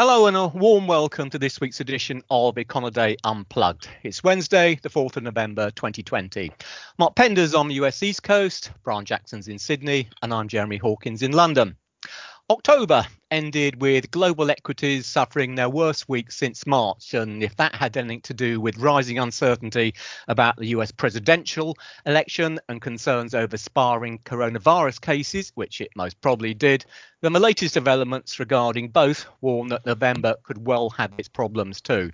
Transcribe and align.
Hello 0.00 0.24
and 0.24 0.34
a 0.34 0.46
warm 0.46 0.86
welcome 0.86 1.28
to 1.28 1.38
this 1.38 1.60
week's 1.60 1.80
edition 1.80 2.22
of 2.30 2.54
Econoday 2.54 3.16
Unplugged. 3.22 3.86
It's 4.02 4.24
Wednesday, 4.24 4.78
the 4.80 4.88
4th 4.88 5.18
of 5.18 5.24
November 5.24 5.70
2020. 5.72 6.50
Mark 6.98 7.14
Pender's 7.14 7.54
on 7.54 7.68
the 7.68 7.74
US 7.74 8.02
East 8.02 8.22
Coast, 8.22 8.70
Brian 8.82 9.04
Jackson's 9.04 9.46
in 9.46 9.58
Sydney, 9.58 10.08
and 10.22 10.32
I'm 10.32 10.48
Jeremy 10.48 10.78
Hawkins 10.78 11.20
in 11.20 11.32
London. 11.32 11.76
October 12.50 13.06
ended 13.30 13.80
with 13.80 14.10
global 14.10 14.50
equities 14.50 15.06
suffering 15.06 15.54
their 15.54 15.68
worst 15.68 16.08
week 16.08 16.32
since 16.32 16.66
March. 16.66 17.14
And 17.14 17.44
if 17.44 17.54
that 17.54 17.76
had 17.76 17.96
anything 17.96 18.22
to 18.22 18.34
do 18.34 18.60
with 18.60 18.76
rising 18.76 19.20
uncertainty 19.20 19.94
about 20.26 20.56
the 20.56 20.66
US 20.70 20.90
presidential 20.90 21.76
election 22.06 22.58
and 22.68 22.82
concerns 22.82 23.36
over 23.36 23.56
sparring 23.56 24.18
coronavirus 24.18 25.00
cases, 25.00 25.52
which 25.54 25.80
it 25.80 25.90
most 25.94 26.20
probably 26.20 26.52
did, 26.52 26.84
then 27.20 27.34
the 27.34 27.38
latest 27.38 27.74
developments 27.74 28.40
regarding 28.40 28.88
both 28.88 29.26
warn 29.40 29.68
that 29.68 29.86
November 29.86 30.34
could 30.42 30.66
well 30.66 30.90
have 30.90 31.12
its 31.18 31.28
problems 31.28 31.80
too. 31.80 32.10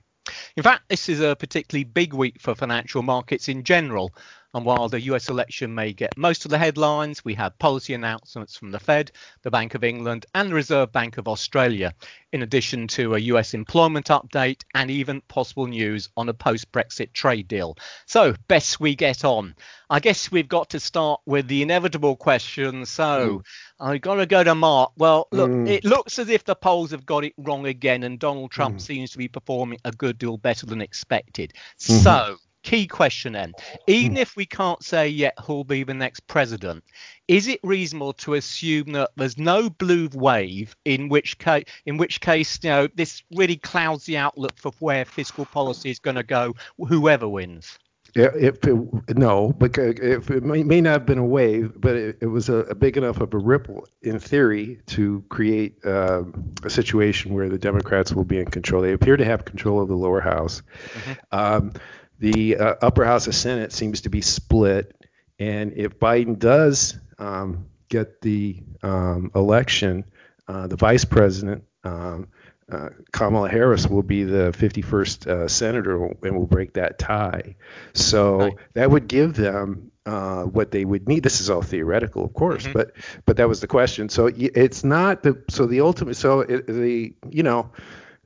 In 0.54 0.62
fact, 0.62 0.82
this 0.88 1.08
is 1.08 1.20
a 1.20 1.36
particularly 1.36 1.84
big 1.84 2.12
week 2.12 2.42
for 2.42 2.54
financial 2.54 3.02
markets 3.02 3.48
in 3.48 3.64
general, 3.64 4.14
and 4.54 4.64
while 4.64 4.88
the 4.88 5.00
US 5.02 5.28
election 5.28 5.74
may 5.74 5.92
get 5.92 6.16
most 6.16 6.44
of 6.44 6.50
the 6.50 6.58
headlines, 6.58 7.24
we 7.24 7.34
have 7.34 7.58
policy 7.58 7.94
announcements 7.94 8.56
from 8.56 8.70
the 8.70 8.80
Fed, 8.80 9.12
the 9.42 9.50
Bank 9.50 9.74
of 9.74 9.84
England, 9.84 10.26
and 10.34 10.50
the 10.50 10.54
Reserve 10.54 10.92
Bank 10.92 11.18
of 11.18 11.28
Australia, 11.28 11.94
in 12.32 12.42
addition 12.42 12.88
to 12.88 13.14
a 13.14 13.18
US 13.18 13.54
employment 13.54 14.06
update 14.06 14.62
and 14.74 14.90
even 14.90 15.20
possible 15.22 15.66
news 15.66 16.08
on 16.16 16.28
a 16.28 16.34
post 16.34 16.70
Brexit 16.72 17.12
trade 17.12 17.48
deal. 17.48 17.76
So, 18.06 18.34
best 18.48 18.80
we 18.80 18.94
get 18.94 19.24
on. 19.24 19.54
I 19.88 20.00
guess 20.00 20.30
we've 20.30 20.48
got 20.48 20.70
to 20.70 20.80
start 20.80 21.20
with 21.26 21.46
the 21.48 21.62
inevitable 21.62 22.16
question. 22.16 22.86
So, 22.86 23.42
mm. 23.42 23.44
I've 23.78 24.00
got 24.00 24.16
to 24.16 24.26
go 24.26 24.42
to 24.42 24.54
Mark. 24.54 24.92
Well, 24.96 25.28
look, 25.32 25.50
mm. 25.50 25.68
it 25.68 25.84
looks 25.84 26.18
as 26.18 26.28
if 26.28 26.44
the 26.44 26.54
polls 26.54 26.90
have 26.90 27.06
got 27.06 27.24
it 27.24 27.34
wrong 27.36 27.66
again, 27.66 28.02
and 28.02 28.18
Donald 28.18 28.50
Trump 28.50 28.76
mm. 28.76 28.80
seems 28.80 29.10
to 29.12 29.18
be 29.18 29.28
performing 29.28 29.78
a 29.84 29.92
good 29.92 30.18
deal 30.18 30.36
better 30.36 30.66
than 30.66 30.80
expected. 30.80 31.52
Mm-hmm. 31.78 32.02
So, 32.02 32.36
key 32.66 32.84
question 32.84 33.34
then 33.34 33.54
even 33.86 34.12
hmm. 34.12 34.18
if 34.18 34.34
we 34.34 34.44
can't 34.44 34.82
say 34.82 35.06
yet 35.08 35.34
who'll 35.40 35.62
be 35.62 35.84
the 35.84 35.94
next 35.94 36.26
president 36.26 36.82
is 37.28 37.46
it 37.46 37.60
reasonable 37.62 38.12
to 38.12 38.34
assume 38.34 38.90
that 38.92 39.08
there's 39.16 39.38
no 39.38 39.70
blue 39.70 40.08
wave 40.12 40.74
in 40.84 41.08
which 41.08 41.38
case 41.38 41.64
in 41.86 41.96
which 41.96 42.20
case 42.20 42.58
you 42.64 42.68
know 42.68 42.88
this 42.96 43.22
really 43.36 43.56
clouds 43.56 44.04
the 44.06 44.16
outlook 44.16 44.58
for 44.58 44.72
where 44.80 45.04
fiscal 45.04 45.46
policy 45.46 45.90
is 45.90 46.00
going 46.00 46.16
to 46.16 46.24
go 46.24 46.52
whoever 46.76 47.28
wins 47.28 47.78
if 48.16 48.64
it, 48.64 49.18
no, 49.18 49.52
because 49.52 49.96
if 50.00 50.30
it 50.30 50.42
may, 50.42 50.62
may, 50.62 50.80
not 50.80 50.92
have 50.92 51.06
been 51.06 51.18
a 51.18 51.24
wave, 51.24 51.72
but 51.76 51.96
it, 51.96 52.18
it 52.22 52.26
was 52.26 52.48
a, 52.48 52.60
a, 52.60 52.74
big 52.74 52.96
enough 52.96 53.20
of 53.20 53.34
a 53.34 53.38
ripple 53.38 53.86
in 54.00 54.18
theory 54.18 54.80
to 54.86 55.22
create 55.28 55.84
uh, 55.84 56.22
a 56.62 56.70
situation 56.70 57.34
where 57.34 57.50
the 57.50 57.58
Democrats 57.58 58.14
will 58.14 58.24
be 58.24 58.38
in 58.38 58.46
control. 58.46 58.80
They 58.80 58.94
appear 58.94 59.18
to 59.18 59.24
have 59.26 59.44
control 59.44 59.82
of 59.82 59.88
the 59.88 59.96
lower 59.96 60.22
house. 60.22 60.62
Mm-hmm. 60.94 61.12
Um, 61.32 61.72
the 62.18 62.56
uh, 62.56 62.74
upper 62.82 63.04
house 63.04 63.26
of 63.26 63.34
Senate 63.34 63.72
seems 63.72 64.02
to 64.02 64.08
be 64.08 64.20
split, 64.20 64.94
and 65.38 65.72
if 65.74 65.98
Biden 65.98 66.38
does 66.38 66.98
um, 67.18 67.66
get 67.88 68.20
the 68.20 68.62
um, 68.82 69.30
election, 69.34 70.04
uh, 70.48 70.66
the 70.66 70.76
vice 70.76 71.04
president, 71.04 71.64
um, 71.84 72.28
uh, 72.70 72.88
Kamala 73.12 73.48
Harris, 73.48 73.86
will 73.86 74.02
be 74.02 74.24
the 74.24 74.52
51st 74.56 75.26
uh, 75.26 75.48
senator 75.48 76.04
and 76.04 76.36
will 76.36 76.46
break 76.46 76.72
that 76.74 76.98
tie. 76.98 77.54
So 77.94 78.38
right. 78.38 78.52
that 78.74 78.90
would 78.90 79.06
give 79.06 79.34
them 79.34 79.92
uh, 80.04 80.44
what 80.44 80.70
they 80.70 80.84
would 80.84 81.08
need. 81.08 81.22
This 81.22 81.40
is 81.40 81.50
all 81.50 81.62
theoretical, 81.62 82.24
of 82.24 82.32
course, 82.32 82.64
mm-hmm. 82.64 82.72
but 82.72 82.92
but 83.24 83.36
that 83.36 83.48
was 83.48 83.60
the 83.60 83.66
question. 83.66 84.08
So 84.08 84.30
it's 84.34 84.84
not 84.84 85.22
the 85.22 85.42
so 85.48 85.66
the 85.66 85.80
ultimate 85.80 86.16
so 86.16 86.40
it, 86.40 86.66
the 86.66 87.14
you 87.28 87.42
know 87.42 87.70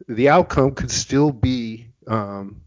the 0.08 0.28
outcome 0.28 0.72
could 0.72 0.90
still 0.90 1.32
be 1.32 1.88
um, 2.06 2.60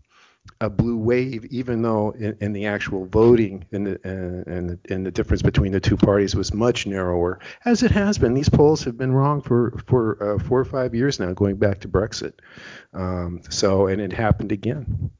a 0.64 0.70
blue 0.70 0.96
wave, 0.98 1.44
even 1.46 1.82
though 1.82 2.12
in, 2.12 2.38
in 2.40 2.54
the 2.54 2.66
actual 2.66 3.06
voting 3.06 3.66
and 3.74 3.86
the, 3.86 4.00
and, 4.06 4.80
and 4.90 5.06
the 5.06 5.12
difference 5.12 5.42
between 5.42 5.74
the 5.74 5.80
two 5.82 5.98
parties 5.98 6.36
was 6.36 6.54
much 6.54 6.88
narrower, 6.88 7.40
as 7.66 7.84
it 7.84 7.92
has 7.92 8.18
been. 8.18 8.34
These 8.34 8.48
polls 8.48 8.82
have 8.86 8.98
been 8.98 9.12
wrong 9.12 9.42
for 9.42 9.78
for 9.88 10.36
uh, 10.36 10.40
four 10.44 10.62
or 10.62 10.66
five 10.66 10.96
years 10.96 11.20
now, 11.20 11.34
going 11.34 11.58
back 11.58 11.82
to 11.82 11.90
Brexit. 11.90 12.34
Um, 12.94 13.42
so, 13.50 13.88
and 13.88 14.02
it 14.02 14.14
happened 14.14 14.54
again. 14.54 15.12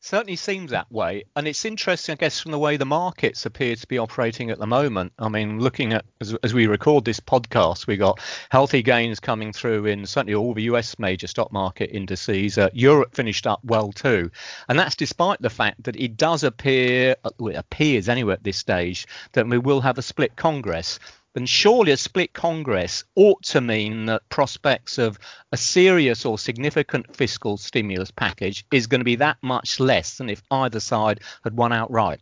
Certainly 0.00 0.36
seems 0.36 0.70
that 0.70 0.90
way. 0.92 1.24
And 1.34 1.48
it's 1.48 1.64
interesting, 1.64 2.12
I 2.12 2.16
guess, 2.16 2.40
from 2.40 2.52
the 2.52 2.58
way 2.58 2.76
the 2.76 2.86
markets 2.86 3.44
appear 3.46 3.74
to 3.74 3.86
be 3.88 3.98
operating 3.98 4.50
at 4.50 4.58
the 4.58 4.66
moment. 4.66 5.12
I 5.18 5.28
mean, 5.28 5.58
looking 5.58 5.92
at, 5.92 6.04
as, 6.20 6.34
as, 6.44 6.54
we 6.54 6.68
record 6.68 7.04
this 7.04 7.18
podcast, 7.18 7.88
we've 7.88 7.98
got 7.98 8.20
healthy 8.48 8.82
gains 8.82 9.18
coming 9.18 9.52
through 9.52 9.86
in 9.86 10.06
certainly 10.06 10.34
all 10.34 10.54
the 10.54 10.62
US 10.62 11.00
major 11.00 11.26
stock 11.26 11.52
market 11.52 11.90
indices. 11.90 12.56
Uh, 12.56 12.70
Europe 12.72 13.12
finished 13.14 13.46
up 13.46 13.58
well 13.64 13.90
too. 13.90 14.30
And 14.68 14.78
that's 14.78 14.94
despite 14.94 15.42
the 15.42 15.50
fact 15.50 15.82
that 15.82 15.96
it 15.96 16.16
does 16.16 16.44
appear, 16.44 17.16
well, 17.38 17.52
it 17.52 17.56
appears 17.56 18.08
anyway 18.08 18.34
at 18.34 18.44
this 18.44 18.56
stage, 18.56 19.08
that 19.32 19.48
we 19.48 19.58
will 19.58 19.80
have 19.80 19.98
a 19.98 20.02
split 20.02 20.36
Congress 20.36 21.00
then 21.34 21.46
surely 21.46 21.92
a 21.92 21.96
split 21.96 22.32
Congress 22.32 23.04
ought 23.14 23.42
to 23.42 23.60
mean 23.60 24.06
that 24.06 24.28
prospects 24.28 24.98
of 24.98 25.18
a 25.52 25.56
serious 25.56 26.24
or 26.24 26.38
significant 26.38 27.14
fiscal 27.16 27.56
stimulus 27.56 28.10
package 28.10 28.64
is 28.72 28.86
going 28.86 29.00
to 29.00 29.04
be 29.04 29.16
that 29.16 29.36
much 29.42 29.80
less 29.80 30.18
than 30.18 30.30
if 30.30 30.42
either 30.50 30.80
side 30.80 31.20
had 31.44 31.56
won 31.56 31.72
outright. 31.72 32.20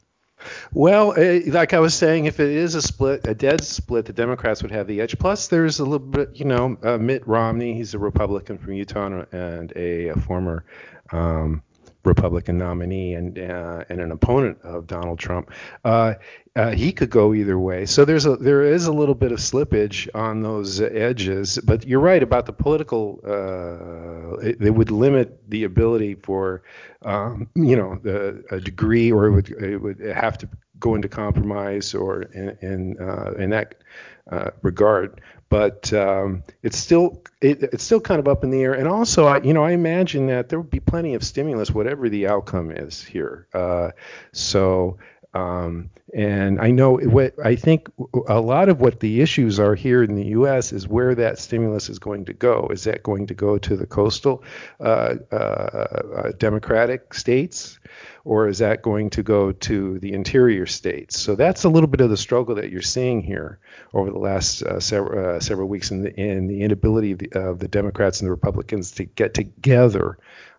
Well, 0.72 1.12
uh, 1.12 1.40
like 1.46 1.72
I 1.72 1.80
was 1.80 1.94
saying, 1.94 2.26
if 2.26 2.40
it 2.40 2.50
is 2.50 2.74
a 2.74 2.82
split, 2.82 3.26
a 3.26 3.34
dead 3.34 3.64
split, 3.64 4.04
the 4.04 4.12
Democrats 4.12 4.62
would 4.62 4.70
have 4.70 4.86
the 4.86 5.00
edge. 5.00 5.18
Plus, 5.18 5.48
there's 5.48 5.78
a 5.78 5.84
little 5.84 6.06
bit, 6.06 6.30
you 6.34 6.44
know, 6.44 6.76
uh, 6.82 6.98
Mitt 6.98 7.26
Romney, 7.26 7.74
he's 7.74 7.94
a 7.94 7.98
Republican 7.98 8.58
from 8.58 8.74
Utah 8.74 9.24
and 9.32 9.72
a, 9.74 10.08
a 10.08 10.16
former 10.16 10.64
um, 11.10 11.62
Republican 12.06 12.56
nominee 12.56 13.14
and 13.14 13.38
uh, 13.38 13.84
and 13.88 14.00
an 14.00 14.12
opponent 14.12 14.58
of 14.62 14.86
Donald 14.86 15.18
Trump. 15.18 15.50
Uh, 15.84 16.14
uh, 16.54 16.70
he 16.70 16.90
could 16.90 17.10
go 17.10 17.34
either 17.34 17.58
way. 17.58 17.84
So 17.84 18.04
there's 18.06 18.24
a 18.24 18.36
there 18.36 18.62
is 18.62 18.86
a 18.86 18.92
little 18.92 19.14
bit 19.14 19.32
of 19.32 19.38
slippage 19.38 20.08
on 20.14 20.42
those 20.42 20.80
edges, 20.80 21.58
but 21.62 21.86
you're 21.86 22.00
right 22.00 22.22
about 22.22 22.46
the 22.46 22.52
political. 22.52 23.20
Uh, 23.22 24.38
it, 24.38 24.74
would 24.74 24.90
limit 24.90 25.38
the 25.50 25.64
ability 25.64 26.14
for 26.14 26.62
um, 27.02 27.48
you 27.54 27.76
know 27.76 27.98
the, 28.02 28.42
a 28.50 28.60
degree, 28.60 29.12
or 29.12 29.26
it 29.26 29.32
would 29.32 29.50
it 29.50 29.78
would 29.78 30.00
have 30.00 30.38
to 30.38 30.48
go 30.78 30.94
into 30.94 31.08
compromise 31.08 31.94
or 31.94 32.22
in 32.22 32.56
in, 32.62 33.00
uh, 33.00 33.32
in 33.38 33.50
that 33.50 33.74
uh, 34.30 34.50
regard. 34.62 35.20
But 35.48 35.92
um, 35.92 36.42
it's 36.62 36.76
still 36.76 37.22
it, 37.40 37.62
it's 37.62 37.84
still 37.84 38.00
kind 38.00 38.18
of 38.18 38.26
up 38.26 38.42
in 38.42 38.50
the 38.50 38.62
air. 38.62 38.74
And 38.74 38.88
also, 38.88 39.26
I, 39.26 39.40
you 39.42 39.52
know, 39.52 39.64
I 39.64 39.72
imagine 39.72 40.26
that 40.26 40.48
there 40.48 40.58
will 40.58 40.68
be 40.68 40.80
plenty 40.80 41.14
of 41.14 41.22
stimulus, 41.22 41.70
whatever 41.70 42.08
the 42.08 42.26
outcome 42.26 42.70
is 42.70 43.02
here. 43.02 43.46
Uh, 43.54 43.90
so 44.32 44.98
um, 45.36 45.90
and 46.14 46.58
I 46.60 46.70
know 46.70 46.96
what 46.96 47.34
I 47.44 47.56
think 47.56 47.90
a 48.26 48.40
lot 48.40 48.70
of 48.70 48.80
what 48.80 49.00
the 49.00 49.20
issues 49.20 49.60
are 49.60 49.74
here 49.74 50.02
in 50.02 50.14
the 50.14 50.28
U.S. 50.28 50.72
is 50.72 50.88
where 50.88 51.14
that 51.14 51.38
stimulus 51.38 51.90
is 51.90 51.98
going 51.98 52.24
to 52.24 52.32
go. 52.32 52.68
Is 52.70 52.84
that 52.84 53.02
going 53.02 53.26
to 53.26 53.34
go 53.34 53.58
to 53.58 53.76
the 53.76 53.86
coastal 53.86 54.42
uh, 54.80 55.16
uh, 55.30 55.34
uh, 55.34 56.32
Democratic 56.38 57.12
states, 57.12 57.78
or 58.24 58.48
is 58.48 58.58
that 58.58 58.80
going 58.80 59.10
to 59.10 59.22
go 59.22 59.52
to 59.52 59.98
the 59.98 60.14
interior 60.14 60.64
states? 60.64 61.20
So 61.20 61.34
that's 61.34 61.64
a 61.64 61.68
little 61.68 61.88
bit 61.88 62.00
of 62.00 62.08
the 62.08 62.16
struggle 62.16 62.54
that 62.54 62.70
you're 62.70 62.80
seeing 62.80 63.20
here 63.20 63.58
over 63.92 64.10
the 64.10 64.18
last 64.18 64.62
uh, 64.62 64.80
several 64.80 65.36
uh, 65.36 65.40
several 65.40 65.68
weeks, 65.68 65.90
in 65.90 66.02
the, 66.02 66.18
in 66.18 66.46
the 66.46 66.62
inability 66.62 67.12
of 67.12 67.18
the, 67.18 67.30
of 67.32 67.58
the 67.58 67.68
Democrats 67.68 68.20
and 68.20 68.26
the 68.26 68.32
Republicans 68.32 68.92
to 68.92 69.04
get 69.04 69.34
together 69.34 70.16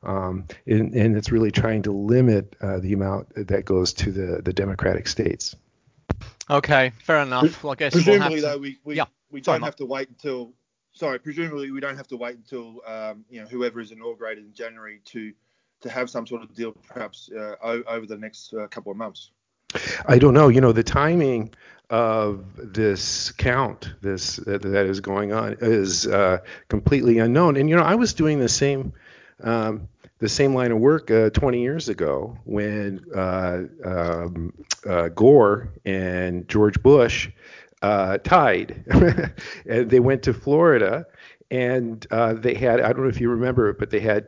um, 0.07 0.45
and, 0.65 0.93
and, 0.95 1.17
it's 1.17 1.31
really 1.31 1.51
trying 1.51 1.83
to 1.83 1.91
limit 1.91 2.55
uh, 2.61 2.79
the 2.79 2.93
amount 2.93 3.27
that 3.47 3.65
goes 3.65 3.93
to 3.93 4.11
the, 4.11 4.41
the 4.41 4.53
Democratic 4.53 5.07
states. 5.07 5.55
Okay, 6.49 6.93
fair 7.03 7.17
enough. 7.17 7.61
Well, 7.61 7.73
I 7.73 7.75
guess 7.75 7.93
presumably 7.93 8.35
we'll 8.35 8.41
to, 8.41 8.47
though 8.47 8.57
we 8.57 8.79
we, 8.83 8.95
yeah. 8.95 9.05
we 9.29 9.41
don't 9.41 9.61
have 9.61 9.75
to 9.75 9.85
wait 9.85 10.07
until 10.07 10.53
sorry 10.93 11.19
presumably 11.19 11.69
we 11.71 11.81
don't 11.81 11.97
have 11.97 12.07
to 12.07 12.17
wait 12.17 12.37
until 12.37 12.81
um, 12.87 13.25
you 13.29 13.41
know 13.41 13.47
whoever 13.47 13.79
is 13.81 13.91
inaugurated 13.91 14.45
in 14.45 14.53
January 14.53 15.01
to 15.05 15.33
to 15.81 15.89
have 15.89 16.09
some 16.09 16.25
sort 16.25 16.41
of 16.41 16.55
deal 16.55 16.71
perhaps 16.71 17.29
uh, 17.37 17.55
over 17.61 18.05
the 18.05 18.17
next 18.17 18.53
uh, 18.53 18.67
couple 18.67 18.91
of 18.91 18.97
months. 18.97 19.31
I 20.05 20.17
don't 20.17 20.33
know. 20.33 20.47
You 20.47 20.61
know 20.61 20.71
the 20.71 20.83
timing 20.83 21.53
of 21.89 22.45
this 22.57 23.31
count 23.31 23.93
this 24.01 24.37
that 24.37 24.65
is 24.65 24.99
going 24.99 25.33
on 25.33 25.57
is 25.59 26.07
uh, 26.07 26.39
completely 26.69 27.19
unknown. 27.19 27.57
And 27.57 27.69
you 27.69 27.75
know 27.75 27.83
I 27.83 27.95
was 27.95 28.13
doing 28.13 28.39
the 28.39 28.49
same 28.49 28.93
um, 29.43 29.87
the 30.19 30.29
same 30.29 30.53
line 30.53 30.71
of 30.71 30.79
work 30.79 31.11
uh, 31.11 31.29
20 31.29 31.61
years 31.61 31.89
ago 31.89 32.37
when 32.45 33.03
uh, 33.15 33.63
um, 33.85 34.53
uh, 34.87 35.09
Gore 35.09 35.69
and 35.85 36.47
George 36.47 36.81
Bush 36.81 37.29
uh, 37.81 38.17
tied, 38.19 38.83
and 39.67 39.89
they 39.89 39.99
went 39.99 40.23
to 40.23 40.33
Florida, 40.33 41.05
and 41.51 42.05
uh, 42.11 42.33
they 42.33 42.55
had 42.55 42.81
I 42.81 42.91
don't 42.91 43.03
know 43.03 43.09
if 43.09 43.21
you 43.21 43.29
remember 43.29 43.69
it, 43.69 43.77
but 43.77 43.91
they 43.91 43.99
had 43.99 44.27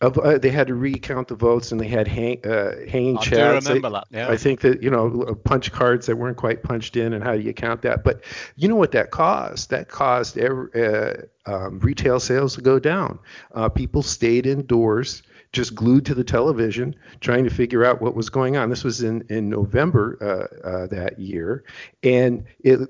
uh, 0.00 0.38
they 0.38 0.50
had 0.50 0.66
to 0.66 0.74
recount 0.74 1.28
the 1.28 1.34
votes 1.34 1.72
and 1.72 1.80
they 1.80 1.88
had 1.88 2.06
hang, 2.06 2.44
uh, 2.46 2.72
hanging 2.88 3.18
I 3.18 3.22
chads. 3.22 3.66
I 3.66 3.72
remember 3.72 3.90
that. 3.90 4.06
Yeah. 4.10 4.28
I 4.28 4.36
think 4.36 4.60
that 4.60 4.82
you 4.82 4.90
know 4.90 5.34
punch 5.44 5.72
cards 5.72 6.06
that 6.06 6.16
weren't 6.16 6.36
quite 6.36 6.62
punched 6.62 6.96
in 6.96 7.12
and 7.12 7.24
how 7.24 7.34
do 7.34 7.40
you 7.40 7.52
count 7.52 7.82
that? 7.82 8.04
But 8.04 8.22
you 8.56 8.68
know 8.68 8.76
what 8.76 8.92
that 8.92 9.10
caused? 9.10 9.70
That 9.70 9.88
caused 9.88 10.38
uh, 10.38 11.14
um, 11.46 11.80
retail 11.80 12.20
sales 12.20 12.54
to 12.56 12.60
go 12.60 12.78
down. 12.78 13.18
Uh, 13.54 13.68
people 13.68 14.02
stayed 14.02 14.46
indoors 14.46 15.22
just 15.52 15.74
glued 15.74 16.04
to 16.04 16.14
the 16.14 16.24
television 16.24 16.94
trying 17.20 17.44
to 17.44 17.50
figure 17.50 17.84
out 17.84 18.02
what 18.02 18.14
was 18.14 18.28
going 18.28 18.56
on. 18.56 18.68
This 18.68 18.84
was 18.84 19.02
in 19.02 19.24
in 19.30 19.48
November 19.48 20.18
uh, 20.20 20.66
uh, 20.66 20.86
that 20.88 21.18
year, 21.18 21.64
and 22.02 22.44
it 22.60 22.80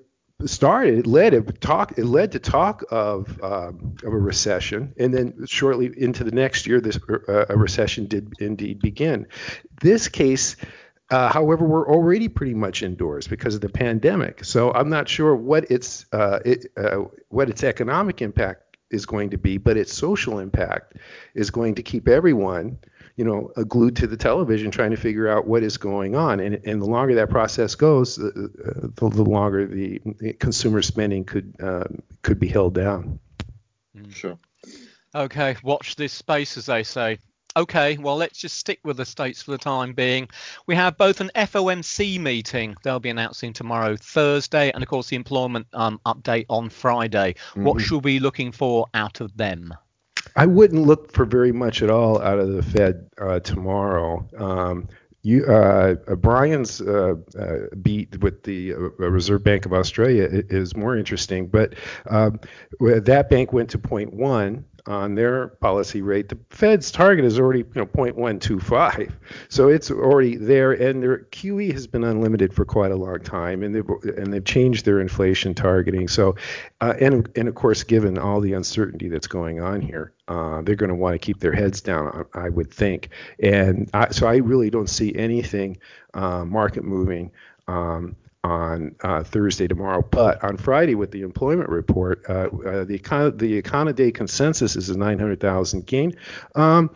started 0.44 0.98
it 0.98 1.06
led 1.06 1.32
it 1.32 1.60
talk 1.62 1.96
it 1.96 2.04
led 2.04 2.30
to 2.30 2.38
talk 2.38 2.84
of 2.90 3.42
um, 3.42 3.96
of 4.04 4.12
a 4.12 4.18
recession 4.18 4.92
and 4.98 5.14
then 5.14 5.34
shortly 5.46 5.90
into 5.96 6.24
the 6.24 6.30
next 6.30 6.66
year 6.66 6.78
this 6.78 6.98
uh, 7.28 7.46
a 7.48 7.56
recession 7.56 8.06
did 8.06 8.32
indeed 8.38 8.78
begin 8.80 9.26
this 9.80 10.08
case 10.08 10.56
uh, 11.10 11.28
however, 11.30 11.64
we're 11.64 11.88
already 11.88 12.28
pretty 12.28 12.54
much 12.54 12.82
indoors 12.82 13.28
because 13.28 13.54
of 13.54 13.60
the 13.60 13.68
pandemic. 13.68 14.44
So 14.44 14.72
I'm 14.72 14.90
not 14.90 15.08
sure 15.08 15.36
what 15.36 15.70
its 15.70 16.04
uh, 16.12 16.40
it, 16.44 16.66
uh, 16.76 17.04
what 17.28 17.48
its 17.48 17.62
economic 17.62 18.22
impact 18.22 18.76
is 18.90 19.06
going 19.06 19.30
to 19.30 19.38
be, 19.38 19.58
but 19.58 19.76
its 19.76 19.92
social 19.92 20.38
impact 20.40 20.94
is 21.34 21.50
going 21.50 21.76
to 21.76 21.82
keep 21.82 22.08
everyone, 22.08 22.78
you 23.16 23.24
know, 23.24 23.50
glued 23.64 23.96
to 23.96 24.06
the 24.06 24.16
television 24.16 24.70
trying 24.70 24.90
to 24.90 24.96
figure 24.96 25.26
out 25.26 25.46
what 25.46 25.62
is 25.62 25.78
going 25.78 26.14
on. 26.14 26.38
And, 26.38 26.60
and 26.66 26.80
the 26.80 26.86
longer 26.86 27.14
that 27.16 27.30
process 27.30 27.74
goes, 27.74 28.16
the, 28.16 28.92
the, 28.94 29.08
the 29.08 29.22
longer 29.22 29.66
the, 29.66 30.00
the, 30.18 30.32
consumer 30.34 30.82
spending 30.82 31.24
could 31.24 31.54
um, 31.60 32.02
could 32.22 32.38
be 32.38 32.48
held 32.48 32.74
down. 32.74 33.18
Mm. 33.96 34.14
Sure. 34.14 34.38
Okay, 35.14 35.56
watch 35.62 35.96
this 35.96 36.12
space, 36.12 36.58
as 36.58 36.66
they 36.66 36.82
say. 36.82 37.18
Okay, 37.56 37.96
well, 37.96 38.16
let's 38.16 38.38
just 38.38 38.58
stick 38.58 38.80
with 38.84 38.98
the 38.98 39.06
states 39.06 39.42
for 39.42 39.52
the 39.52 39.58
time 39.58 39.94
being. 39.94 40.28
We 40.66 40.74
have 40.74 40.98
both 40.98 41.22
an 41.22 41.30
FOMC 41.34 42.20
meeting 42.20 42.76
they'll 42.82 43.00
be 43.00 43.08
announcing 43.08 43.54
tomorrow, 43.54 43.96
Thursday, 43.96 44.70
and 44.72 44.82
of 44.82 44.90
course 44.90 45.08
the 45.08 45.16
employment 45.16 45.66
um, 45.72 45.98
update 46.04 46.44
on 46.50 46.68
Friday. 46.68 47.32
Mm-hmm. 47.32 47.64
What 47.64 47.80
should 47.80 48.04
we 48.04 48.16
be 48.16 48.20
looking 48.20 48.52
for 48.52 48.88
out 48.92 49.22
of 49.22 49.34
them? 49.38 49.72
I 50.36 50.46
wouldn't 50.46 50.86
look 50.86 51.12
for 51.12 51.24
very 51.24 51.52
much 51.52 51.82
at 51.82 51.90
all 51.90 52.20
out 52.20 52.38
of 52.38 52.52
the 52.52 52.62
Fed 52.62 53.08
uh, 53.20 53.40
tomorrow. 53.40 54.28
Um, 54.36 54.88
you, 55.22 55.44
uh, 55.46 55.94
Brian's 56.16 56.80
uh, 56.80 57.14
uh, 57.36 57.56
beat 57.82 58.20
with 58.20 58.44
the 58.44 58.74
uh, 58.74 58.78
Reserve 58.78 59.42
Bank 59.42 59.66
of 59.66 59.72
Australia 59.72 60.28
is 60.30 60.76
more 60.76 60.96
interesting, 60.96 61.48
but 61.48 61.74
um, 62.08 62.38
that 62.78 63.28
bank 63.28 63.52
went 63.52 63.70
to 63.70 63.78
0.1 63.78 64.62
on 64.86 65.14
their 65.14 65.48
policy 65.48 66.02
rate. 66.02 66.28
The 66.28 66.38
Fed's 66.50 66.90
target 66.90 67.24
is 67.24 67.38
already 67.38 67.60
you 67.60 67.72
know 67.74 67.86
0.125, 67.86 69.12
so 69.48 69.68
it's 69.68 69.90
already 69.90 70.36
there, 70.36 70.72
and 70.72 71.02
their 71.02 71.18
QE 71.30 71.72
has 71.72 71.86
been 71.86 72.04
unlimited 72.04 72.54
for 72.54 72.64
quite 72.64 72.92
a 72.92 72.96
long 72.96 73.20
time, 73.20 73.62
and 73.62 73.74
they've 73.74 73.88
and 74.16 74.32
they've 74.32 74.44
changed 74.44 74.84
their 74.84 75.00
inflation 75.00 75.54
targeting. 75.54 76.08
So, 76.08 76.36
uh, 76.80 76.94
and 77.00 77.28
and 77.36 77.48
of 77.48 77.54
course, 77.54 77.82
given 77.82 78.18
all 78.18 78.40
the 78.40 78.52
uncertainty 78.52 79.08
that's 79.08 79.26
going 79.26 79.60
on 79.60 79.80
here, 79.80 80.12
uh, 80.28 80.62
they're 80.62 80.76
going 80.76 80.90
to 80.90 80.94
want 80.94 81.14
to 81.14 81.18
keep 81.18 81.40
their 81.40 81.52
heads 81.52 81.80
down, 81.80 82.26
I 82.34 82.48
would 82.48 82.72
think, 82.72 83.10
and 83.40 83.90
I, 83.94 84.10
so 84.10 84.26
I 84.26 84.36
really 84.36 84.70
don't 84.70 84.90
see 84.90 85.14
anything 85.14 85.78
uh, 86.14 86.44
market 86.44 86.84
moving. 86.84 87.32
Um, 87.68 88.16
on 88.46 88.94
uh, 89.02 89.24
Thursday 89.24 89.66
tomorrow. 89.66 90.06
But 90.08 90.42
on 90.42 90.56
Friday, 90.56 90.94
with 90.94 91.10
the 91.10 91.22
employment 91.22 91.68
report, 91.68 92.24
uh, 92.28 92.32
uh, 92.32 92.84
the 92.84 92.98
econ- 92.98 93.38
the 93.38 93.60
Econoday 93.60 94.14
consensus 94.14 94.76
is 94.76 94.88
a 94.88 94.96
900,000 94.96 95.84
gain. 95.84 96.16
Um, 96.54 96.90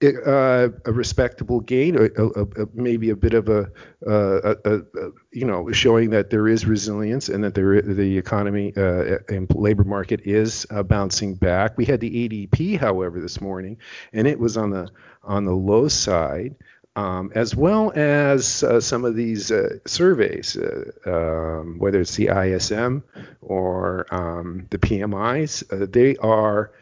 it, 0.00 0.16
uh, 0.26 0.68
a 0.84 0.92
respectable 0.92 1.60
gain, 1.60 2.10
maybe 2.74 3.10
a 3.10 3.16
bit 3.16 3.32
of 3.32 3.48
a, 3.48 3.70
you 5.32 5.46
know, 5.46 5.70
showing 5.72 6.10
that 6.10 6.30
there 6.30 6.48
is 6.48 6.66
resilience 6.66 7.28
and 7.28 7.44
that 7.44 7.54
there, 7.54 7.80
the 7.80 8.18
economy 8.18 8.72
uh, 8.76 9.18
and 9.28 9.48
labor 9.54 9.84
market 9.84 10.20
is 10.24 10.66
uh, 10.70 10.82
bouncing 10.82 11.34
back. 11.34 11.78
We 11.78 11.84
had 11.84 12.00
the 12.00 12.28
ADP, 12.28 12.78
however, 12.78 13.20
this 13.20 13.40
morning, 13.40 13.78
and 14.12 14.26
it 14.26 14.38
was 14.38 14.56
on 14.56 14.70
the 14.70 14.90
on 15.22 15.44
the 15.44 15.54
low 15.54 15.88
side 15.88 16.54
um, 16.96 17.32
as 17.34 17.56
well 17.56 17.92
as 17.96 18.62
uh, 18.62 18.80
some 18.80 19.04
of 19.04 19.16
these 19.16 19.50
uh, 19.50 19.78
surveys, 19.84 20.56
uh, 20.56 20.90
um, 21.06 21.78
whether 21.78 22.00
it's 22.00 22.14
the 22.14 22.28
ISM 22.28 23.02
or 23.40 24.06
um, 24.14 24.66
the 24.70 24.78
PMIs, 24.78 25.64
uh, 25.72 25.86
they 25.90 26.16
are 26.18 26.72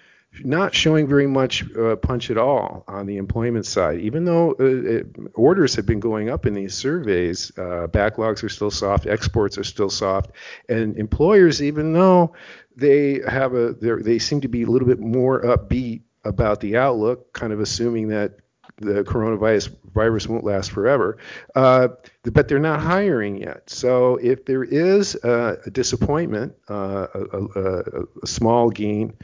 not 0.44 0.75
showing 0.75 1.06
very 1.06 1.26
much 1.26 1.64
uh, 1.76 1.97
punch 1.97 2.31
at 2.31 2.38
all 2.38 2.85
on 2.88 3.06
the 3.06 3.17
employment 3.17 3.67
side. 3.67 4.00
Even 4.00 4.25
though 4.25 4.53
uh, 4.53 4.64
it, 4.64 5.06
orders 5.35 5.75
have 5.75 5.87
been 5.87 6.00
going 6.00 6.29
up 6.29 6.47
in 6.47 6.55
these 6.55 6.75
surveys, 6.75 7.50
backlogs 7.56 8.43
are 8.43 8.49
still 8.49 8.70
soft, 8.70 9.06
exports 9.06 9.56
are 9.56 9.65
still 9.65 9.91
soft, 9.91 10.31
and 10.69 10.97
employers, 10.99 11.62
even 11.62 11.93
though 11.93 12.35
they 12.76 13.20
have 13.29 13.55
a, 13.55 13.73
they 13.75 14.19
seem 14.19 14.41
to 14.43 14.49
be 14.49 14.62
a 14.62 14.67
little 14.67 14.88
bit 14.88 15.00
more 15.00 15.43
upbeat 15.43 16.03
about 16.25 16.61
the 16.61 16.76
outlook, 16.76 17.32
kind 17.32 17.53
of 17.53 17.61
assuming 17.61 18.08
that 18.08 18.38
the 18.76 19.04
coronavirus 19.04 19.74
virus 19.94 20.26
won't 20.26 20.44
last 20.44 20.70
forever. 20.70 21.19
Uh, 21.54 21.88
but 22.24 22.48
they're 22.48 22.58
not 22.58 22.80
hiring 22.80 23.36
yet. 23.36 23.69
So 23.69 24.16
if 24.16 24.44
there 24.44 24.64
is 24.64 25.14
a, 25.16 25.58
a 25.66 25.70
disappointment, 25.70 26.54
uh, 26.69 27.06
a, 27.14 27.38
a, 27.38 27.78
a, 28.22 28.26
small 28.26 28.70
gain 28.70 29.14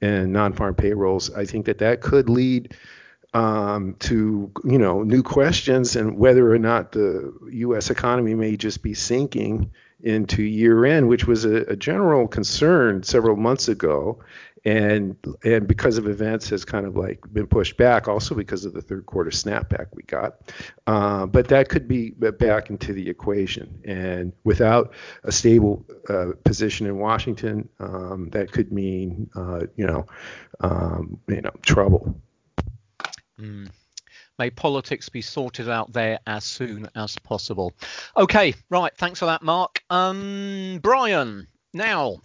in 0.00 0.32
non-farm 0.32 0.74
payrolls, 0.74 1.32
I 1.32 1.44
think 1.44 1.66
that 1.66 1.78
that 1.78 2.00
could 2.00 2.28
lead 2.28 2.76
um, 3.34 3.94
to 4.00 4.50
you 4.64 4.78
know 4.78 5.02
new 5.02 5.22
questions 5.22 5.96
and 5.96 6.16
whether 6.16 6.50
or 6.52 6.58
not 6.58 6.92
the 6.92 7.32
U.S. 7.52 7.90
economy 7.90 8.34
may 8.34 8.56
just 8.56 8.82
be 8.82 8.94
sinking 8.94 9.70
into 10.00 10.42
year 10.42 10.84
end, 10.84 11.08
which 11.08 11.26
was 11.26 11.44
a, 11.44 11.62
a, 11.64 11.76
general 11.76 12.28
concern 12.28 13.02
several 13.02 13.36
months 13.36 13.68
ago 13.68 14.20
and 14.64 15.16
and 15.44 15.66
because 15.66 15.98
of 15.98 16.08
events 16.08 16.48
has 16.48 16.64
kind 16.64 16.86
of 16.86 16.96
like 16.96 17.20
been 17.32 17.46
pushed 17.46 17.76
back 17.76 18.08
also 18.08 18.34
because 18.34 18.64
of 18.64 18.72
the 18.72 18.82
third 18.82 19.06
quarter 19.06 19.30
snapback 19.30 19.86
we 19.94 20.02
got 20.04 20.52
uh, 20.86 21.26
but 21.26 21.48
that 21.48 21.68
could 21.68 21.86
be 21.86 22.10
back 22.10 22.70
into 22.70 22.92
the 22.92 23.08
equation 23.08 23.80
and 23.84 24.32
without 24.44 24.92
a 25.24 25.32
stable 25.32 25.84
uh, 26.08 26.32
position 26.44 26.86
in 26.86 26.98
Washington 26.98 27.68
um, 27.80 28.28
that 28.30 28.50
could 28.52 28.72
mean 28.72 29.30
uh, 29.36 29.60
you 29.76 29.86
know 29.86 30.06
um, 30.60 31.18
you 31.28 31.40
know 31.40 31.52
trouble 31.62 32.20
mm. 33.40 33.68
May 34.38 34.50
politics 34.50 35.08
be 35.08 35.20
sorted 35.20 35.68
out 35.68 35.92
there 35.92 36.20
as 36.24 36.44
soon 36.44 36.88
as 36.94 37.18
possible. 37.18 37.72
Okay, 38.16 38.54
right. 38.70 38.96
Thanks 38.96 39.18
for 39.18 39.26
that, 39.26 39.42
Mark. 39.42 39.82
Um, 39.90 40.78
Brian, 40.80 41.48
now 41.74 42.20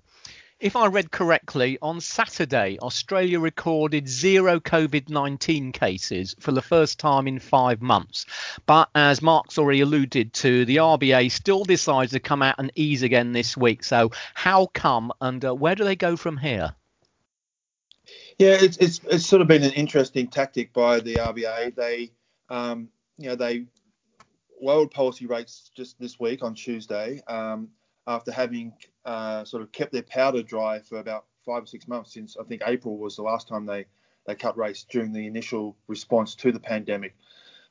if 0.64 0.78
I 0.78 0.86
read 0.88 1.12
correctly, 1.12 1.78
on 1.82 2.00
Saturday, 2.00 2.80
Australia 2.82 3.38
recorded 3.38 4.08
zero 4.08 4.62
COVID 4.62 5.10
19 5.10 5.74
cases 5.74 6.34
for 6.40 6.54
the 6.54 6.62
first 6.62 7.00
time 7.00 7.28
in 7.28 7.38
five 7.38 7.82
months. 7.82 8.26
But 8.66 8.88
as 8.96 9.22
Mark's 9.22 9.58
already 9.58 9.82
alluded 9.82 10.32
to, 10.36 10.64
the 10.64 10.78
RBA 10.78 11.32
still 11.32 11.66
decides 11.66 12.14
to 12.14 12.22
come 12.22 12.42
out 12.42 12.56
and 12.60 12.72
ease 12.76 13.04
again 13.04 13.34
this 13.34 13.58
week. 13.58 13.84
So, 13.84 14.12
how 14.36 14.68
come 14.68 15.12
and 15.20 15.44
uh, 15.44 15.54
where 15.54 15.76
do 15.76 15.84
they 15.84 15.98
go 15.98 16.16
from 16.16 16.38
here? 16.38 16.74
Yeah, 18.40 18.58
it's, 18.62 18.78
it's, 18.78 19.02
it's 19.10 19.26
sort 19.26 19.42
of 19.42 19.50
been 19.50 19.64
an 19.64 19.74
interesting 19.74 20.28
tactic 20.28 20.72
by 20.72 21.02
the 21.02 21.16
RBA. 21.16 21.76
They, 21.76 22.12
um, 22.48 22.88
you 23.18 23.28
know, 23.28 23.36
they 23.36 23.66
lowered 24.62 24.92
policy 24.92 25.26
rates 25.26 25.72
just 25.76 26.00
this 26.00 26.22
week 26.22 26.42
on 26.42 26.56
Tuesday 26.56 27.22
um, 27.28 27.68
after 28.08 28.32
having 28.32 28.72
uh, 29.06 29.44
sort 29.44 29.64
of 29.64 29.72
kept 29.72 29.92
their 29.92 30.04
powder 30.04 30.44
dry 30.44 30.80
for 30.80 31.00
about 31.00 31.26
five 31.46 31.64
or 31.64 31.68
six 31.68 31.88
months 31.88 32.14
since 32.14 32.38
I 32.40 32.44
think 32.44 32.62
April 32.66 32.98
was 32.98 33.16
the 33.16 33.24
last 33.24 33.48
time 33.48 33.66
they, 33.66 33.86
they 34.26 34.36
cut 34.36 34.58
rates 34.58 34.86
during 34.90 35.12
the 35.12 35.28
initial 35.28 35.76
response 35.88 36.36
to 36.36 36.52
the 36.52 36.60
pandemic. 36.60 37.16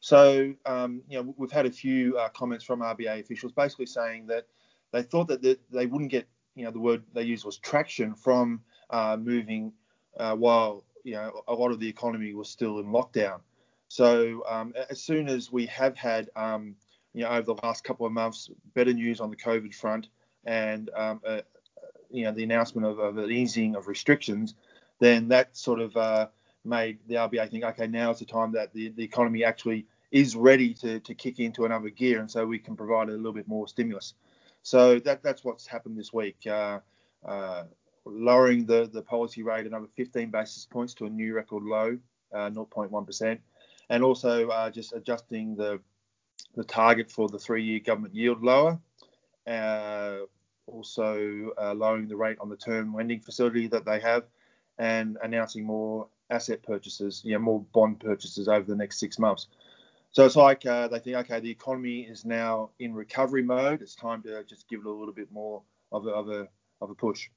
So, 0.00 0.52
um, 0.66 1.02
you 1.08 1.22
know, 1.22 1.34
we've 1.36 1.52
had 1.52 1.66
a 1.66 1.70
few 1.70 2.18
uh, 2.18 2.28
comments 2.30 2.64
from 2.64 2.80
RBA 2.80 3.20
officials 3.20 3.52
basically 3.52 3.86
saying 3.86 4.26
that 4.26 4.46
they 4.92 5.02
thought 5.02 5.28
that 5.28 5.42
they, 5.42 5.56
they 5.70 5.86
wouldn't 5.86 6.10
get, 6.10 6.26
you 6.54 6.64
know, 6.64 6.70
the 6.70 6.80
word 6.80 7.04
they 7.14 7.22
used 7.22 7.44
was 7.44 7.58
traction 7.58 8.14
from 8.14 8.60
uh, 8.90 9.16
moving 9.18 9.72
uh, 10.18 10.34
while, 10.34 10.84
you 11.04 11.14
know, 11.14 11.42
a 11.48 11.54
lot 11.54 11.70
of 11.70 11.80
the 11.80 11.88
economy 11.88 12.34
was 12.34 12.50
still 12.50 12.78
in 12.80 12.86
lockdown. 12.86 13.40
So, 13.88 14.42
um, 14.48 14.74
as 14.90 15.00
soon 15.00 15.28
as 15.28 15.52
we 15.52 15.66
have 15.66 15.96
had, 15.96 16.30
um, 16.34 16.74
you 17.14 17.22
know, 17.22 17.28
over 17.28 17.42
the 17.42 17.60
last 17.62 17.84
couple 17.84 18.04
of 18.04 18.12
months, 18.12 18.50
better 18.74 18.92
news 18.92 19.20
on 19.20 19.30
the 19.30 19.36
COVID 19.36 19.74
front, 19.74 20.08
and 20.44 20.90
um, 20.96 21.20
uh, 21.26 21.40
you 22.10 22.24
know 22.24 22.32
the 22.32 22.44
announcement 22.44 22.86
of, 22.86 22.98
of, 22.98 23.18
an 23.18 23.30
easing 23.30 23.74
of 23.76 23.88
restrictions, 23.88 24.54
then 24.98 25.28
that 25.28 25.56
sort 25.56 25.80
of 25.80 25.96
uh, 25.96 26.28
made 26.64 26.98
the 27.08 27.14
RBA 27.16 27.50
think, 27.50 27.64
okay, 27.64 27.86
now 27.86 28.10
is 28.10 28.18
the 28.18 28.24
time 28.24 28.52
that 28.52 28.72
the, 28.72 28.90
the 28.90 29.04
economy 29.04 29.44
actually 29.44 29.86
is 30.10 30.36
ready 30.36 30.74
to, 30.74 31.00
to 31.00 31.14
kick 31.14 31.38
into 31.38 31.64
another 31.64 31.88
gear, 31.88 32.20
and 32.20 32.30
so 32.30 32.44
we 32.44 32.58
can 32.58 32.76
provide 32.76 33.08
a 33.08 33.12
little 33.12 33.32
bit 33.32 33.48
more 33.48 33.66
stimulus. 33.66 34.14
So 34.62 34.98
that 35.00 35.22
that's 35.22 35.44
what's 35.44 35.66
happened 35.66 35.98
this 35.98 36.12
week. 36.12 36.46
Uh, 36.46 36.80
uh, 37.24 37.64
lowering 38.04 38.66
the, 38.66 38.90
the 38.92 39.02
policy 39.02 39.42
rate 39.42 39.64
another 39.64 39.86
15 39.96 40.30
basis 40.30 40.66
points 40.66 40.92
to 40.94 41.06
a 41.06 41.10
new 41.10 41.34
record 41.34 41.62
low 41.62 41.96
uh, 42.34 42.50
0.1%, 42.50 43.38
and 43.90 44.02
also 44.02 44.48
uh, 44.48 44.70
just 44.70 44.92
adjusting 44.92 45.56
the 45.56 45.80
the 46.54 46.64
target 46.64 47.10
for 47.10 47.28
the 47.28 47.38
three-year 47.38 47.80
government 47.80 48.14
yield 48.14 48.42
lower. 48.42 48.78
Uh, 49.46 50.18
also 50.66 51.50
uh, 51.60 51.74
lowering 51.74 52.08
the 52.08 52.16
rate 52.16 52.38
on 52.40 52.48
the 52.48 52.56
term 52.56 52.94
lending 52.94 53.20
facility 53.20 53.66
that 53.66 53.84
they 53.84 54.00
have, 54.00 54.24
and 54.78 55.18
announcing 55.22 55.64
more 55.64 56.06
asset 56.30 56.62
purchases, 56.62 57.22
you 57.24 57.32
know, 57.32 57.38
more 57.38 57.60
bond 57.72 58.00
purchases 58.00 58.48
over 58.48 58.64
the 58.64 58.76
next 58.76 58.98
six 58.98 59.18
months. 59.18 59.48
So 60.12 60.24
it's 60.26 60.36
like 60.36 60.66
uh, 60.66 60.88
they 60.88 60.98
think, 60.98 61.16
okay, 61.16 61.40
the 61.40 61.50
economy 61.50 62.02
is 62.02 62.24
now 62.24 62.70
in 62.78 62.94
recovery 62.94 63.42
mode. 63.42 63.82
It's 63.82 63.94
time 63.94 64.22
to 64.22 64.44
just 64.44 64.68
give 64.68 64.80
it 64.80 64.86
a 64.86 64.90
little 64.90 65.14
bit 65.14 65.32
more 65.32 65.62
of 65.90 66.06
a, 66.06 66.10
of 66.10 66.28
a, 66.28 66.48
of 66.80 66.90
a 66.90 66.94
push. 66.94 67.28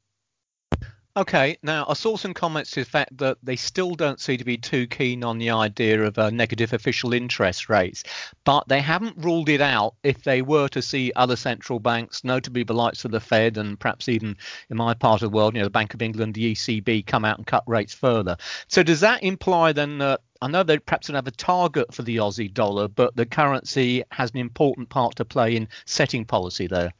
Okay, 1.18 1.58
now 1.64 1.86
I 1.88 1.94
saw 1.94 2.18
some 2.18 2.34
comments 2.34 2.72
to 2.72 2.82
the 2.82 2.90
fact 2.90 3.18
that 3.20 3.38
they 3.42 3.56
still 3.56 3.96
don't 3.96 4.20
seem 4.20 4.38
to 4.38 4.44
be 4.44 4.58
too 4.58 4.86
keen 4.86 5.24
on 5.24 5.38
the 5.38 5.52
idea 5.52 6.04
of 6.04 6.18
uh, 6.18 6.30
negative 6.30 6.74
official 6.74 7.14
interest 7.14 7.70
rates, 7.70 8.04
but 8.44 8.68
they 8.68 8.82
haven't 8.82 9.24
ruled 9.24 9.48
it 9.48 9.62
out 9.62 9.96
if 10.04 10.24
they 10.24 10.42
were 10.42 10.68
to 10.68 10.82
see 10.82 11.14
other 11.16 11.38
central 11.38 11.80
banks, 11.80 12.26
notably 12.26 12.64
the 12.64 12.74
likes 12.74 13.06
of 13.06 13.12
the 13.12 13.22
Fed 13.22 13.58
and 13.58 13.80
perhaps 13.80 14.10
even 14.10 14.36
in 14.70 14.76
my 14.76 14.94
part 14.94 15.22
of 15.22 15.32
the 15.32 15.34
world, 15.38 15.56
you 15.56 15.62
know, 15.62 15.68
the 15.68 15.70
Bank 15.70 15.94
of 15.94 16.02
England, 16.02 16.34
the 16.34 16.52
ECB, 16.52 17.06
come 17.06 17.24
out 17.24 17.38
and 17.38 17.48
cut 17.48 17.64
rates 17.66 17.94
further. 17.94 18.36
So 18.68 18.84
does 18.84 19.00
that 19.00 19.24
imply 19.24 19.72
then 19.72 20.00
that 20.00 20.20
I 20.42 20.48
know 20.48 20.64
they 20.64 20.80
perhaps 20.80 21.08
don't 21.08 21.16
have 21.16 21.28
a 21.28 21.32
target 21.32 21.94
for 21.94 22.04
the 22.04 22.18
Aussie 22.18 22.54
dollar, 22.54 22.90
but 22.90 23.16
the 23.16 23.26
currency 23.26 24.04
has 24.12 24.32
an 24.32 24.40
important 24.40 24.90
part 24.90 25.16
to 25.16 25.24
play 25.24 25.56
in 25.56 25.70
setting 25.86 26.26
policy 26.26 26.68
there? 26.68 26.92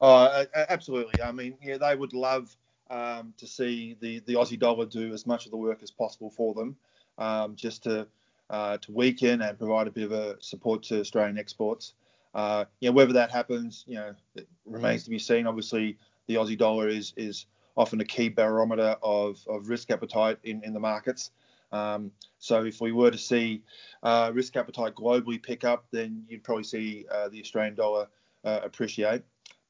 Oh, 0.00 0.46
absolutely. 0.54 1.22
I 1.22 1.30
mean, 1.30 1.58
yeah, 1.62 1.78
they 1.78 1.94
would 1.94 2.12
love 2.12 2.56
um, 2.90 3.32
to 3.38 3.46
see 3.46 3.96
the, 4.00 4.20
the 4.26 4.34
Aussie 4.34 4.58
dollar 4.58 4.84
do 4.84 5.12
as 5.12 5.26
much 5.26 5.46
of 5.46 5.52
the 5.52 5.56
work 5.56 5.82
as 5.82 5.90
possible 5.90 6.30
for 6.30 6.52
them, 6.54 6.76
um, 7.18 7.56
just 7.56 7.84
to 7.84 8.06
uh, 8.50 8.76
to 8.78 8.92
weaken 8.92 9.42
and 9.42 9.56
provide 9.56 9.86
a 9.86 9.90
bit 9.92 10.04
of 10.04 10.12
a 10.12 10.36
support 10.40 10.82
to 10.82 11.00
Australian 11.00 11.38
exports. 11.38 11.94
Uh, 12.34 12.64
you 12.80 12.88
know, 12.88 12.92
whether 12.92 13.12
that 13.12 13.30
happens, 13.30 13.84
you 13.86 13.94
know, 13.94 14.14
it 14.34 14.48
remains 14.66 15.04
to 15.04 15.10
be 15.10 15.18
seen. 15.18 15.46
Obviously, 15.46 15.96
the 16.26 16.34
Aussie 16.34 16.58
dollar 16.58 16.88
is 16.88 17.14
is 17.16 17.46
often 17.76 18.00
a 18.00 18.04
key 18.04 18.28
barometer 18.28 18.96
of, 19.02 19.38
of 19.48 19.68
risk 19.68 19.90
appetite 19.90 20.38
in, 20.42 20.62
in 20.64 20.74
the 20.74 20.80
markets. 20.80 21.30
Um, 21.72 22.10
so 22.38 22.64
if 22.64 22.80
we 22.80 22.92
were 22.92 23.10
to 23.10 23.18
see 23.18 23.62
uh, 24.02 24.32
risk 24.34 24.56
appetite 24.56 24.94
globally 24.96 25.40
pick 25.40 25.64
up, 25.64 25.86
then 25.92 26.24
you'd 26.28 26.42
probably 26.42 26.64
see 26.64 27.06
uh, 27.10 27.28
the 27.28 27.40
Australian 27.40 27.76
dollar 27.76 28.08
uh, 28.44 28.60
appreciate. 28.64 29.22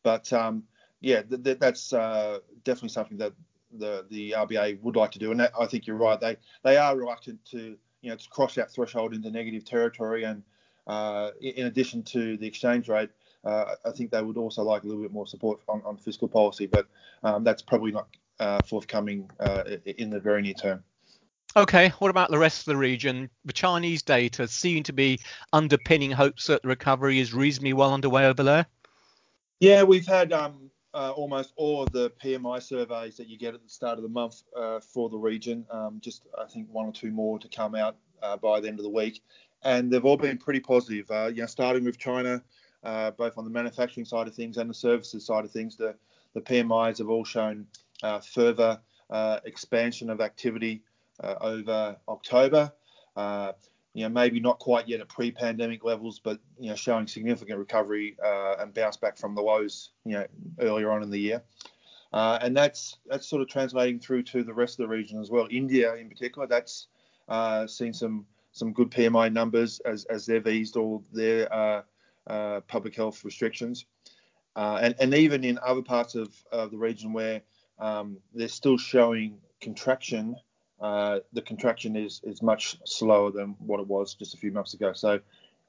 But 0.02 0.32
um, 0.32 0.64
yeah, 1.00 1.23
th- 1.23 1.42
th- 1.42 1.59
that's 1.59 1.92
uh, 1.92 2.38
definitely 2.64 2.90
something 2.90 3.19
that 3.19 3.33
the 3.73 4.07
the 4.11 4.33
RBA 4.33 4.80
would 4.83 4.97
like 4.97 5.12
to 5.12 5.19
do, 5.19 5.30
and 5.30 5.40
that, 5.40 5.52
I 5.59 5.66
think 5.66 5.87
you're 5.87 5.97
right. 5.97 6.21
They 6.21 6.37
they 6.62 6.76
are 6.76 6.97
reluctant 6.97 7.45
to 7.47 7.76
you 8.02 8.11
know 8.11 8.16
to 8.16 8.28
cross 8.28 8.54
that 8.57 8.71
threshold 8.71 9.14
into 9.14 9.30
negative 9.30 9.64
territory, 9.64 10.25
and 10.25 10.42
uh, 10.87 11.30
in 11.40 11.66
addition 11.66 12.02
to 12.02 12.37
the 12.37 12.47
exchange 12.47 12.88
rate, 12.88 13.11
uh, 13.45 13.75
I 13.85 13.90
think 13.90 14.11
they 14.11 14.23
would 14.23 14.37
also 14.37 14.62
like 14.62 14.83
a 14.83 14.87
little 14.87 15.02
bit 15.02 15.12
more 15.12 15.26
support 15.26 15.61
on, 15.69 15.83
on 15.85 15.97
fiscal 15.97 16.28
policy, 16.28 16.66
but 16.66 16.87
um, 17.23 17.45
that's 17.45 17.62
probably 17.62 17.92
not 17.92 18.09
uh, 18.38 18.61
forthcoming 18.66 19.30
uh, 19.40 19.64
in 19.85 20.11
the 20.11 20.21
very 20.21 20.42
near 20.42 20.54
term. 20.54 20.83
Okay, 21.57 21.88
what 21.99 22.11
about 22.11 22.30
the 22.30 22.38
rest 22.38 22.61
of 22.61 22.66
the 22.66 22.76
region? 22.76 23.28
The 23.45 23.52
Chinese 23.52 24.02
data 24.02 24.47
seem 24.47 24.85
to 24.85 24.92
be 24.92 25.19
underpinning 25.52 26.12
hopes 26.12 26.47
that 26.47 26.62
the 26.62 26.69
recovery 26.69 27.19
is 27.19 27.35
reasonably 27.35 27.73
well 27.73 27.92
underway 27.92 28.26
over 28.26 28.45
there. 28.45 28.66
Yeah, 29.59 29.83
we've 29.83 30.07
had 30.07 30.33
um, 30.33 30.71
uh, 30.94 31.12
almost 31.12 31.52
all 31.56 31.82
of 31.82 31.92
the 31.92 32.11
PMI 32.23 32.62
surveys 32.62 33.16
that 33.16 33.28
you 33.28 33.38
get 33.38 33.54
at 33.54 33.62
the 33.62 33.68
start 33.68 33.99
of 33.99 34.02
the 34.02 34.09
month 34.09 34.42
uh, 34.56 34.80
for 34.80 35.09
the 35.09 35.16
region. 35.16 35.64
Um, 35.70 35.99
just 36.00 36.26
I 36.38 36.47
think 36.47 36.68
one 36.70 36.87
or 36.87 36.92
two 36.92 37.11
more 37.11 37.38
to 37.38 37.49
come 37.49 37.75
out 37.75 37.97
uh, 38.23 38.37
by 38.37 38.61
the 38.61 38.68
end 38.68 38.78
of 38.78 38.85
the 38.85 38.90
week, 38.90 39.23
and 39.62 39.90
they've 39.90 40.04
all 40.04 40.16
been 40.16 40.38
pretty 40.38 40.61
positive. 40.61 41.11
Uh, 41.11 41.26
you 41.26 41.42
know, 41.42 41.47
starting 41.47 41.85
with 41.85 41.99
China, 41.99 42.42
uh, 42.82 43.12
both 43.12 43.38
on 43.38 43.44
the 43.44 43.50
manufacturing 43.50 44.04
side 44.04 44.26
of 44.26 44.35
things 44.35 44.56
and 44.56 44.68
the 44.68 44.75
services 44.75 45.25
side 45.25 45.44
of 45.44 45.50
things, 45.50 45.76
the 45.76 45.94
the 46.35 46.40
PMIs 46.40 46.99
have 46.99 47.09
all 47.09 47.25
shown 47.25 47.66
uh, 48.02 48.20
further 48.20 48.80
expansion 49.44 50.11
of 50.11 50.20
activity 50.20 50.82
over 51.23 51.97
October 52.09 52.73
you 53.94 54.04
know, 54.04 54.09
maybe 54.09 54.40
not 54.40 54.59
quite 54.59 54.88
yet 54.88 55.00
at 55.00 55.09
pre-pandemic 55.09 55.85
levels, 55.85 56.20
but 56.20 56.38
you 56.59 56.70
know, 56.70 56.76
showing 56.76 57.06
significant 57.06 57.59
recovery 57.59 58.16
uh, 58.25 58.56
and 58.61 58.73
bounce 58.73 58.97
back 58.97 59.16
from 59.16 59.35
the 59.35 59.42
lows, 59.42 59.90
you 60.04 60.12
know, 60.12 60.26
earlier 60.61 60.90
on 60.90 61.02
in 61.02 61.11
the 61.11 61.18
year. 61.18 61.42
Uh, 62.12 62.38
and 62.42 62.56
that's 62.56 62.99
that's 63.06 63.26
sort 63.26 63.42
of 63.42 63.49
translating 63.49 64.00
through 64.00 64.23
to 64.23 64.42
the 64.42 64.52
rest 64.52 64.78
of 64.78 64.85
the 64.85 64.88
region 64.88 65.20
as 65.20 65.30
well. 65.30 65.47
India, 65.50 65.94
in 65.94 66.09
particular, 66.09 66.47
that's 66.47 66.88
uh, 67.28 67.66
seen 67.66 67.92
some 67.92 68.26
some 68.52 68.73
good 68.73 68.90
PMI 68.90 69.32
numbers 69.32 69.80
as 69.80 70.04
as 70.06 70.26
they've 70.26 70.47
eased 70.47 70.76
all 70.76 71.04
their 71.12 71.52
uh, 71.52 71.82
uh, 72.26 72.61
public 72.62 72.97
health 72.97 73.25
restrictions, 73.25 73.87
uh, 74.56 74.78
and 74.82 74.94
and 74.99 75.14
even 75.14 75.44
in 75.44 75.59
other 75.64 75.82
parts 75.82 76.16
of, 76.16 76.35
of 76.50 76.73
the 76.73 76.78
region 76.78 77.12
where 77.12 77.42
um, 77.78 78.18
they're 78.35 78.49
still 78.49 78.76
showing 78.76 79.38
contraction 79.61 80.37
uh, 80.80 81.20
the 81.32 81.42
contraction 81.42 81.96
is 81.96 82.20
is 82.25 82.42
much 82.42 82.78
slower 82.84 83.30
than 83.30 83.54
what 83.58 83.80
it 83.80 83.87
was 83.87 84.14
just 84.14 84.34
a 84.34 84.37
few 84.37 84.50
months 84.50 84.75
ago. 84.75 84.92
So, 84.92 85.20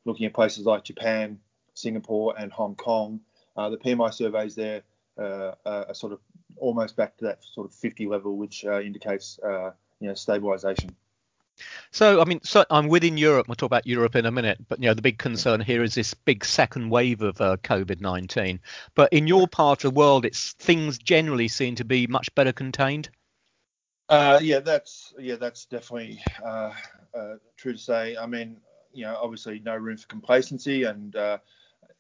looking 0.06 0.26
at 0.26 0.34
places 0.34 0.66
like 0.66 0.84
Japan, 0.84 1.40
Singapore, 1.74 2.36
and 2.38 2.52
Hong 2.52 2.76
Kong, 2.76 3.20
uh, 3.58 3.70
the 3.70 3.78
PMI 3.78 4.14
surveys 4.14 4.56
there 4.56 4.84
uh, 5.18 5.52
are 5.66 5.94
sort 5.94 6.14
of 6.14 6.20
almost 6.58 6.96
back 6.96 7.18
to 7.18 7.26
that 7.26 7.44
sort 7.44 7.68
of 7.68 7.76
50 7.76 8.08
level, 8.08 8.38
which 8.38 8.64
uh, 8.66 8.80
indicates 8.80 9.40
uh, 9.40 9.72
you 10.00 10.08
know 10.08 10.14
stabilization. 10.14 10.96
So, 11.92 12.22
I 12.22 12.26
mean, 12.26 12.40
so 12.44 12.66
I'm 12.70 12.88
within 12.88 13.18
Europe. 13.18 13.48
We'll 13.48 13.56
talk 13.56 13.68
about 13.68 13.86
Europe 13.86 14.16
in 14.16 14.26
a 14.26 14.32
minute, 14.32 14.60
but 14.68 14.80
you 14.80 14.86
know, 14.86 14.94
the 14.94 15.02
big 15.02 15.18
concern 15.18 15.60
here 15.60 15.84
is 15.84 15.94
this 15.94 16.14
big 16.14 16.46
second 16.46 16.90
wave 16.90 17.22
of 17.22 17.40
uh, 17.42 17.58
COVID-19. 17.58 18.60
But 18.96 19.12
in 19.12 19.28
your 19.28 19.48
part 19.48 19.84
of 19.84 19.94
the 19.94 19.98
world, 19.98 20.26
it's 20.26 20.54
things 20.54 20.98
generally 20.98 21.50
seem 21.50 21.76
to 21.76 21.86
be 21.86 22.08
much 22.08 22.34
better 22.34 22.54
contained. 22.54 23.10
Uh, 24.12 24.38
yeah, 24.42 24.60
that's 24.60 25.14
yeah, 25.18 25.38
that's 25.38 25.64
definitely 25.66 26.22
uh, 26.46 26.74
uh, 27.18 27.36
true 27.56 27.72
to 27.72 27.80
say. 27.80 28.18
I 28.18 28.26
mean, 28.26 28.58
you 28.92 29.06
know, 29.06 29.18
obviously 29.22 29.62
no 29.64 29.78
room 29.78 29.96
for 29.96 30.06
complacency, 30.08 30.84
and 30.84 31.16
uh, 31.16 31.38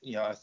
you 0.02 0.16
know, 0.16 0.24
I 0.24 0.32
th- 0.32 0.40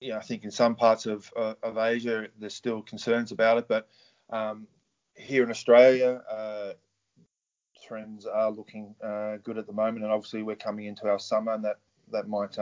you 0.00 0.10
know, 0.10 0.18
I 0.18 0.20
think 0.20 0.44
in 0.44 0.50
some 0.50 0.76
parts 0.76 1.06
of 1.06 1.32
uh, 1.34 1.54
of 1.62 1.78
Asia 1.78 2.26
there's 2.38 2.54
still 2.54 2.82
concerns 2.82 3.32
about 3.32 3.56
it, 3.56 3.68
but 3.68 3.88
um, 4.28 4.66
here 5.14 5.42
in 5.42 5.50
Australia, 5.50 6.22
uh, 6.30 6.72
trends 7.86 8.26
are 8.26 8.50
looking 8.50 8.94
good 9.44 9.56
at 9.56 9.66
the 9.66 9.72
moment, 9.72 10.04
and 10.04 10.12
obviously 10.12 10.42
we're 10.42 10.56
coming 10.56 10.84
into 10.84 11.08
our 11.08 11.18
summer, 11.18 11.54
and 11.54 11.64
that 11.64 11.78
that 12.12 12.28
might 12.28 12.54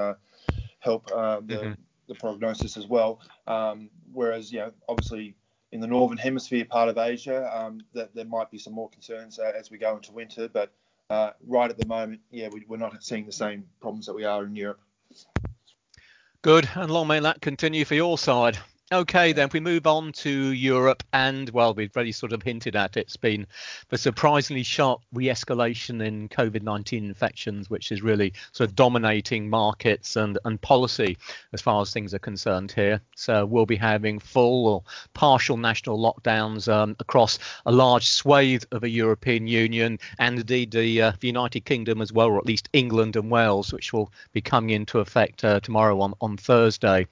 help 0.79 1.09
the 1.09 1.15
mm-hmm. 1.17 1.73
the 2.07 2.15
prognosis 2.15 2.77
as 2.77 2.87
well. 2.87 3.21
Um, 3.49 3.91
whereas, 4.13 4.53
you 4.53 4.61
know, 4.61 4.71
obviously 4.89 5.35
in 5.73 5.81
the 5.81 5.87
northern 5.87 6.19
hemisphere 6.19 6.65
part 6.65 6.89
of 6.89 6.99
Asia, 6.99 7.51
um, 7.57 7.81
that 7.93 8.15
there 8.15 8.25
might 8.25 8.51
be 8.51 8.59
some 8.59 8.73
more 8.73 8.89
concerns 8.89 9.39
uh, 9.39 9.53
as 9.59 9.71
we 9.71 9.79
go 9.79 9.97
into 9.97 10.13
winter. 10.13 10.49
But 10.49 10.73
uh, 11.11 11.31
right 11.47 11.71
at 11.71 11.79
the 11.79 11.87
moment, 11.87 12.21
yeah, 12.31 12.49
we, 12.49 12.65
are 12.75 12.79
not 12.79 13.03
seeing 13.03 13.27
the 13.27 13.33
same 13.33 13.65
problems 13.81 14.07
that 14.07 14.15
we 14.15 14.25
are 14.25 14.45
in 14.45 14.55
Europe. 14.57 14.81
Good, 16.43 16.69
and 16.75 16.91
long 16.91 17.09
may 17.09 17.21
that 17.21 17.41
continue 17.41 17.85
for 17.85 17.95
your 17.95 18.19
side. 18.19 18.59
Okay, 18.93 19.33
then 19.33 19.49
if 19.49 19.53
we 19.53 19.59
move 19.59 19.85
on 19.89 20.13
to 20.13 20.31
Europe, 20.31 21.03
and 21.13 21.51
well, 21.51 21.75
we've 21.75 21.91
already 21.97 22.13
sort 22.13 22.33
of 22.33 22.45
hinted 22.45 22.77
at 22.77 22.97
it, 22.97 23.01
it's 23.01 23.17
been 23.17 23.45
the 23.89 23.99
surprisingly 23.99 24.63
sharp 24.63 25.01
re-escalation 25.13 26.07
in 26.07 26.29
COVID-19 26.29 26.99
infections, 26.99 27.69
which 27.69 27.91
is 27.91 28.01
really 28.01 28.33
sort 28.53 28.71
of 28.71 28.77
dominating 28.77 29.51
markets 29.51 30.15
and, 30.15 30.39
and 30.45 30.61
policy 30.61 31.19
as 31.53 31.61
far 31.61 31.83
as 31.83 31.93
things 31.93 32.15
are 32.15 32.21
concerned 32.21 32.71
here. 32.71 33.01
So 33.17 33.45
we'll 33.45 33.67
be 33.67 33.75
having 33.75 34.21
full 34.21 34.69
or 34.69 34.85
partial 35.15 35.57
national 35.57 35.99
lockdowns 35.99 36.73
um, 36.73 36.95
across 37.01 37.41
a 37.67 37.73
large 37.73 38.09
swathe 38.09 38.63
of 38.71 38.83
the 38.83 38.89
European 38.89 39.49
Union 39.49 39.99
and 40.21 40.39
indeed 40.39 40.71
the, 40.71 41.03
uh, 41.03 41.13
the, 41.19 41.27
United 41.27 41.65
Kingdom 41.65 42.01
as 42.01 42.13
well, 42.13 42.29
or 42.29 42.39
at 42.39 42.47
least 42.47 42.69
England 42.73 43.17
and 43.17 43.33
Wales, 43.33 43.73
which 43.73 43.93
will 43.93 44.13
be 44.33 44.41
coming 44.41 44.71
into 44.71 45.01
effect 45.01 45.45
uh, 45.45 45.59
tomorrow 45.59 46.01
on, 46.01 46.15
on 46.21 46.37
Thursday. 46.37 47.09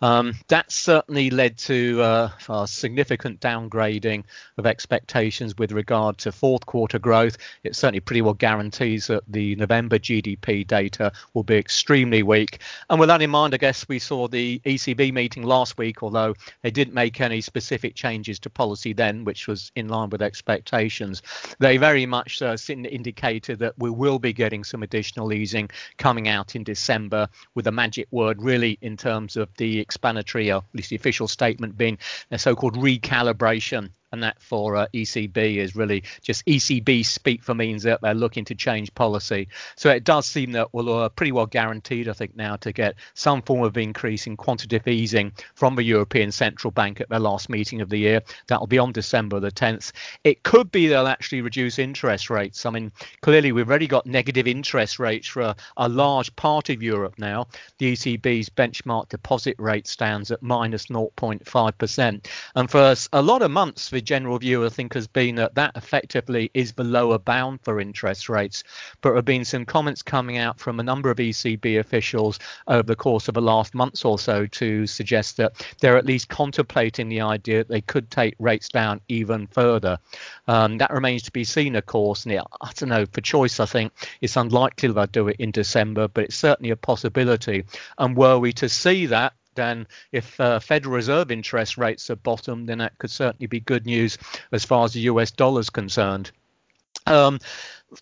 Um, 0.00 0.34
that's 0.46 0.76
certainly 0.76 1.15
certainly 1.16 1.34
led 1.34 1.56
to 1.56 2.02
uh, 2.02 2.30
a 2.50 2.66
significant 2.68 3.40
downgrading 3.40 4.22
of 4.58 4.66
expectations 4.66 5.56
with 5.56 5.72
regard 5.72 6.18
to 6.18 6.30
fourth 6.30 6.66
quarter 6.66 6.98
growth. 6.98 7.38
It 7.64 7.74
certainly 7.74 8.00
pretty 8.00 8.20
well 8.20 8.34
guarantees 8.34 9.06
that 9.06 9.22
the 9.26 9.56
November 9.56 9.98
GDP 9.98 10.66
data 10.66 11.10
will 11.32 11.42
be 11.42 11.56
extremely 11.56 12.22
weak. 12.22 12.60
And 12.90 13.00
with 13.00 13.08
that 13.08 13.22
in 13.22 13.30
mind, 13.30 13.54
I 13.54 13.56
guess 13.56 13.88
we 13.88 13.98
saw 13.98 14.28
the 14.28 14.60
ECB 14.66 15.10
meeting 15.10 15.42
last 15.42 15.78
week, 15.78 16.02
although 16.02 16.34
they 16.60 16.70
didn't 16.70 16.92
make 16.92 17.18
any 17.22 17.40
specific 17.40 17.94
changes 17.94 18.38
to 18.40 18.50
policy 18.50 18.92
then, 18.92 19.24
which 19.24 19.48
was 19.48 19.72
in 19.74 19.88
line 19.88 20.10
with 20.10 20.20
expectations. 20.20 21.22
They 21.60 21.78
very 21.78 22.04
much 22.04 22.42
uh, 22.42 22.58
indicated 22.68 23.58
that 23.60 23.72
we 23.78 23.88
will 23.88 24.18
be 24.18 24.34
getting 24.34 24.64
some 24.64 24.82
additional 24.82 25.32
easing 25.32 25.70
coming 25.96 26.28
out 26.28 26.54
in 26.54 26.62
December, 26.62 27.26
with 27.54 27.66
a 27.68 27.72
magic 27.72 28.06
word 28.10 28.42
really 28.42 28.76
in 28.82 28.98
terms 28.98 29.38
of 29.38 29.48
the 29.56 29.80
explanatory, 29.80 30.52
or 30.52 30.58
at 30.58 30.74
least 30.74 30.90
the 30.90 31.05
official 31.06 31.28
statement 31.28 31.78
being 31.78 31.98
a 32.32 32.38
so-called 32.38 32.74
recalibration 32.74 33.90
and 34.12 34.22
that 34.22 34.40
for 34.40 34.76
uh, 34.76 34.86
ECB 34.94 35.56
is 35.56 35.74
really 35.76 36.02
just 36.22 36.44
ECB 36.46 37.04
speak 37.04 37.42
for 37.42 37.54
means 37.54 37.82
that 37.82 38.00
they're 38.00 38.14
looking 38.14 38.44
to 38.44 38.54
change 38.54 38.94
policy. 38.94 39.48
So 39.76 39.90
it 39.90 40.04
does 40.04 40.26
seem 40.26 40.52
that 40.52 40.72
we're 40.72 41.04
uh, 41.04 41.08
pretty 41.10 41.32
well 41.32 41.46
guaranteed, 41.46 42.08
I 42.08 42.12
think, 42.12 42.36
now 42.36 42.56
to 42.56 42.72
get 42.72 42.96
some 43.14 43.42
form 43.42 43.62
of 43.62 43.76
increase 43.76 44.26
in 44.26 44.36
quantitative 44.36 44.88
easing 44.88 45.32
from 45.54 45.76
the 45.76 45.82
European 45.82 46.32
Central 46.32 46.70
Bank 46.70 47.00
at 47.00 47.08
their 47.08 47.18
last 47.18 47.48
meeting 47.48 47.80
of 47.80 47.88
the 47.88 47.98
year. 47.98 48.22
That 48.48 48.60
will 48.60 48.66
be 48.66 48.78
on 48.78 48.92
December 48.92 49.40
the 49.40 49.50
10th. 49.50 49.92
It 50.24 50.42
could 50.42 50.70
be 50.70 50.86
they'll 50.86 51.06
actually 51.06 51.42
reduce 51.42 51.78
interest 51.78 52.30
rates. 52.30 52.66
I 52.66 52.70
mean, 52.70 52.92
clearly 53.22 53.52
we've 53.52 53.68
already 53.68 53.86
got 53.86 54.06
negative 54.06 54.46
interest 54.46 54.98
rates 54.98 55.28
for 55.28 55.42
a, 55.42 55.56
a 55.76 55.88
large 55.88 56.34
part 56.36 56.70
of 56.70 56.82
Europe 56.82 57.14
now. 57.18 57.48
The 57.78 57.92
ECB's 57.92 58.48
benchmark 58.48 59.08
deposit 59.08 59.56
rate 59.58 59.86
stands 59.86 60.30
at 60.30 60.42
minus 60.42 60.86
0.5%. 60.86 62.26
And 62.54 62.70
for 62.70 62.94
a 63.12 63.22
lot 63.22 63.42
of 63.42 63.50
months, 63.50 63.90
the 63.96 64.02
general 64.02 64.38
view, 64.38 64.66
I 64.66 64.68
think, 64.68 64.92
has 64.92 65.06
been 65.06 65.36
that 65.36 65.54
that 65.54 65.74
effectively 65.74 66.50
is 66.52 66.74
the 66.74 66.84
lower 66.84 67.18
bound 67.18 67.62
for 67.62 67.80
interest 67.80 68.28
rates. 68.28 68.62
But 69.00 69.08
there 69.08 69.16
have 69.16 69.24
been 69.24 69.46
some 69.46 69.64
comments 69.64 70.02
coming 70.02 70.36
out 70.36 70.60
from 70.60 70.78
a 70.78 70.82
number 70.82 71.10
of 71.10 71.16
ECB 71.16 71.80
officials 71.80 72.38
over 72.68 72.82
the 72.82 72.94
course 72.94 73.26
of 73.26 73.32
the 73.32 73.40
last 73.40 73.74
months 73.74 74.04
or 74.04 74.18
so 74.18 74.44
to 74.44 74.86
suggest 74.86 75.38
that 75.38 75.64
they're 75.80 75.96
at 75.96 76.04
least 76.04 76.28
contemplating 76.28 77.08
the 77.08 77.22
idea 77.22 77.58
that 77.58 77.68
they 77.68 77.80
could 77.80 78.10
take 78.10 78.34
rates 78.38 78.68
down 78.68 79.00
even 79.08 79.46
further. 79.46 79.96
Um, 80.46 80.76
that 80.76 80.90
remains 80.90 81.22
to 81.22 81.32
be 81.32 81.44
seen, 81.44 81.74
of 81.74 81.86
course. 81.86 82.26
And 82.26 82.34
it, 82.34 82.42
I 82.60 82.72
don't 82.74 82.90
know, 82.90 83.06
for 83.06 83.22
choice, 83.22 83.60
I 83.60 83.66
think 83.66 83.94
it's 84.20 84.36
unlikely 84.36 84.92
they'll 84.92 85.06
do 85.06 85.28
it 85.28 85.36
in 85.38 85.52
December, 85.52 86.06
but 86.06 86.24
it's 86.24 86.36
certainly 86.36 86.70
a 86.70 86.76
possibility. 86.76 87.64
And 87.96 88.14
were 88.14 88.38
we 88.38 88.52
to 88.52 88.68
see 88.68 89.06
that, 89.06 89.32
then 89.56 89.86
if 90.12 90.38
uh, 90.40 90.60
Federal 90.60 90.94
Reserve 90.94 91.30
interest 91.30 91.76
rates 91.76 92.08
are 92.10 92.16
bottom, 92.16 92.66
then 92.66 92.78
that 92.78 92.96
could 92.98 93.10
certainly 93.10 93.46
be 93.46 93.60
good 93.60 93.86
news 93.86 94.18
as 94.52 94.64
far 94.64 94.84
as 94.84 94.92
the 94.92 95.00
US 95.00 95.30
dollar 95.30 95.60
is 95.60 95.70
concerned. 95.70 96.30
Um, 97.06 97.38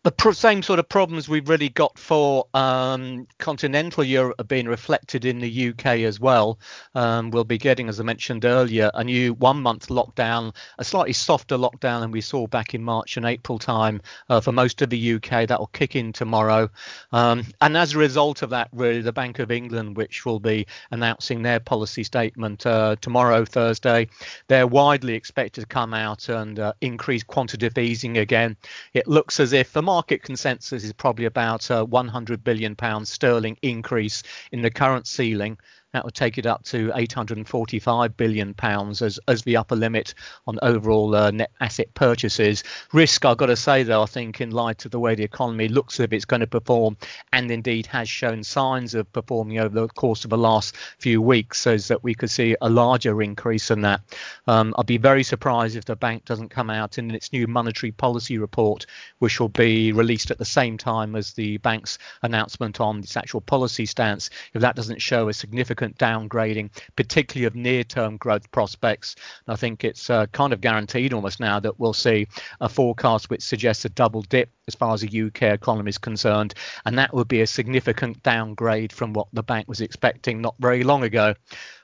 the 0.03 0.33
same 0.33 0.63
sort 0.63 0.79
of 0.79 0.89
problems 0.89 1.29
we've 1.29 1.49
really 1.49 1.69
got 1.69 1.99
for 1.99 2.47
um, 2.55 3.27
continental 3.39 4.03
Europe 4.03 4.41
are 4.41 4.45
being 4.45 4.67
reflected 4.67 5.27
in 5.27 5.39
the 5.41 5.69
UK 5.69 5.87
as 6.01 6.19
well. 6.19 6.59
Um, 6.95 7.31
we'll 7.31 7.45
be 7.45 7.59
getting, 7.59 7.89
as 7.89 8.01
I 8.01 8.03
mentioned 8.03 8.47
earlier, 8.47 8.91
a 8.95 9.05
new 9.05 9.35
one 9.35 9.61
month 9.61 9.89
lockdown, 9.89 10.55
a 10.79 10.85
slightly 10.85 11.13
softer 11.13 11.59
lockdown 11.59 12.01
than 12.01 12.11
we 12.11 12.23
saw 12.23 12.47
back 12.47 12.75
in 12.75 12.83
March 12.83 13.19
and 13.19 13.27
April 13.27 13.59
time 13.59 14.01
uh, 14.31 14.41
for 14.41 14.53
most 14.53 14.81
of 14.81 14.89
the 14.89 15.15
UK. 15.15 15.47
That 15.49 15.61
will 15.61 15.67
kick 15.69 15.97
in 15.97 16.13
tomorrow. 16.13 16.71
Um, 17.13 17.45
and 17.61 17.77
as 17.77 17.95
a 17.95 17.99
result 17.99 18.41
of 18.41 18.51
that, 18.51 18.69
really, 18.73 19.03
the 19.03 19.13
Bank 19.13 19.39
of 19.39 19.51
England, 19.51 19.97
which 19.97 20.25
will 20.25 20.41
be 20.41 20.67
announcing 20.91 21.43
their 21.43 21.61
policy 21.61 22.05
statement 22.05 22.65
uh, 22.65 22.97
tomorrow, 23.03 23.45
Thursday, 23.45 24.09
they're 24.49 24.67
widely 24.67 25.15
expected 25.15 25.61
to 25.61 25.67
come 25.67 25.93
out 25.93 26.31
and 26.31 26.59
uh, 26.59 26.73
increase 26.81 27.23
quantitative 27.23 27.77
easing 27.77 28.17
again. 28.17 28.57
It 28.95 29.07
looks 29.07 29.41
as 29.41 29.53
if 29.53 29.77
market 29.85 30.23
consensus 30.23 30.83
is 30.83 30.93
probably 30.93 31.27
about 31.27 31.71
a 31.71 31.85
100 31.85 32.43
billion 32.43 32.75
pounds 32.75 33.11
sterling 33.11 33.57
increase 33.63 34.23
in 34.51 34.63
the 34.63 34.71
current 34.71 35.07
ceiling 35.07 35.59
that 35.95 36.05
would 36.05 36.15
take 36.15 36.39
it 36.39 36.45
up 36.45 36.65
to 36.65 36.91
845 36.93 38.17
billion 38.17 38.53
pounds 38.53 39.01
as 39.01 39.21
as 39.29 39.43
the 39.43 39.57
upper 39.57 39.77
limit 39.77 40.15
on 40.47 40.59
overall 40.61 41.15
uh, 41.15 41.31
net 41.31 41.53
asset 41.61 41.95
purchases. 41.95 42.65
Risk, 42.93 43.25
I've 43.25 43.37
got 43.37 43.47
to 43.47 43.57
say 43.57 43.85
though, 43.85 44.03
I 44.03 44.07
think 44.07 44.41
in 44.41 44.51
light 44.51 44.85
of 44.85 44.91
the 44.91 44.99
way 44.99 45.15
the 45.15 45.23
economy 45.23 45.69
looks 45.69 46.01
if 46.01 46.13
it's 46.13 46.25
going 46.25 46.41
to 46.41 46.49
perform, 46.49 46.97
and 47.33 47.49
indeed 47.49 47.87
has 47.87 48.09
shown 48.09 48.43
signs 48.43 48.95
of 48.95 49.11
performing 49.13 49.61
over 49.61 49.83
the 49.83 49.89
course 49.89 50.25
of 50.25 50.31
the 50.31 50.37
last 50.37 50.77
few 50.99 51.23
weeks, 51.23 51.61
so 51.61 51.77
that 51.77 52.03
we 52.03 52.15
could 52.15 52.31
see 52.31 52.57
a 52.61 52.69
larger 52.69 53.23
increase 53.23 53.69
than 53.69 53.83
that. 53.83 54.01
Um, 54.49 54.75
I'd 54.77 54.87
be 54.87 54.99
very 54.99 55.23
surprised 55.23 55.77
if 55.77 55.85
the 55.85 55.95
bank 55.95 56.25
doesn't 56.25 56.49
come 56.49 56.71
out 56.71 56.99
in 56.99 57.13
its 57.13 57.33
new 57.33 57.47
monetary 57.47 57.93
policy 57.93 58.39
report, 58.39 58.87
which 59.21 59.39
will 59.39 59.49
be 59.49 59.93
released 59.93 60.33
at 60.33 60.39
the 60.39 60.45
same 60.45 60.77
time 60.77 61.15
as 61.15 61.35
the 61.35 61.59
bank's 61.59 61.99
announcement 62.23 62.81
on 62.81 62.99
its 62.99 63.17
actual 63.17 63.41
policy 63.41 63.87
stance, 63.87 64.31
if 64.55 64.61
that 64.61 64.75
doesn't 64.75 65.01
show 65.01 65.29
a 65.29 65.33
significant 65.33 65.84
significant 65.85 65.99
downgrading, 65.99 66.71
particularly 66.97 67.47
of 67.47 67.55
near-term 67.55 68.17
growth 68.17 68.51
prospects. 68.51 69.17
And 69.47 69.55
I 69.55 69.57
think 69.57 69.85
it's 69.85 70.11
uh, 70.11 70.27
kind 70.27 70.53
of 70.53 70.61
guaranteed 70.61 71.13
almost 71.13 71.41
now 71.41 71.61
that 71.61 71.79
we'll 71.79 71.93
see 71.93 72.27
a 72.61 72.69
forecast 72.69 73.31
which 73.31 73.43
suggests 73.43 73.85
a 73.85 73.89
double 73.89 74.23
dip 74.23 74.51
as 74.67 74.75
far 74.75 74.95
as 74.95 75.03
the 75.03 75.23
UK 75.23 75.43
economy 75.43 75.91
is 75.91 75.99
concerned, 75.99 76.55
and 76.87 76.99
that 76.99 77.13
would 77.13 77.29
be 77.29 77.43
a 77.43 77.47
significant 77.47 78.23
downgrade 78.23 78.93
from 78.93 79.13
what 79.13 79.29
the 79.33 79.43
bank 79.43 79.69
was 79.69 79.81
expecting 79.81 80.41
not 80.41 80.55
very 80.59 80.83
long 80.85 81.05
ago. 81.05 81.35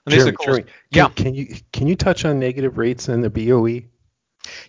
And 0.06 0.14
Jeremy, 0.14 0.32
course, 0.32 0.46
Jeremy, 0.46 0.64
yeah. 0.90 1.08
Can, 1.08 1.24
can 1.24 1.34
you 1.34 1.46
can 1.72 1.86
you 1.86 1.94
touch 1.94 2.24
on 2.24 2.38
negative 2.38 2.78
rates 2.78 3.08
and 3.08 3.22
the 3.22 3.28
BOE? 3.28 3.82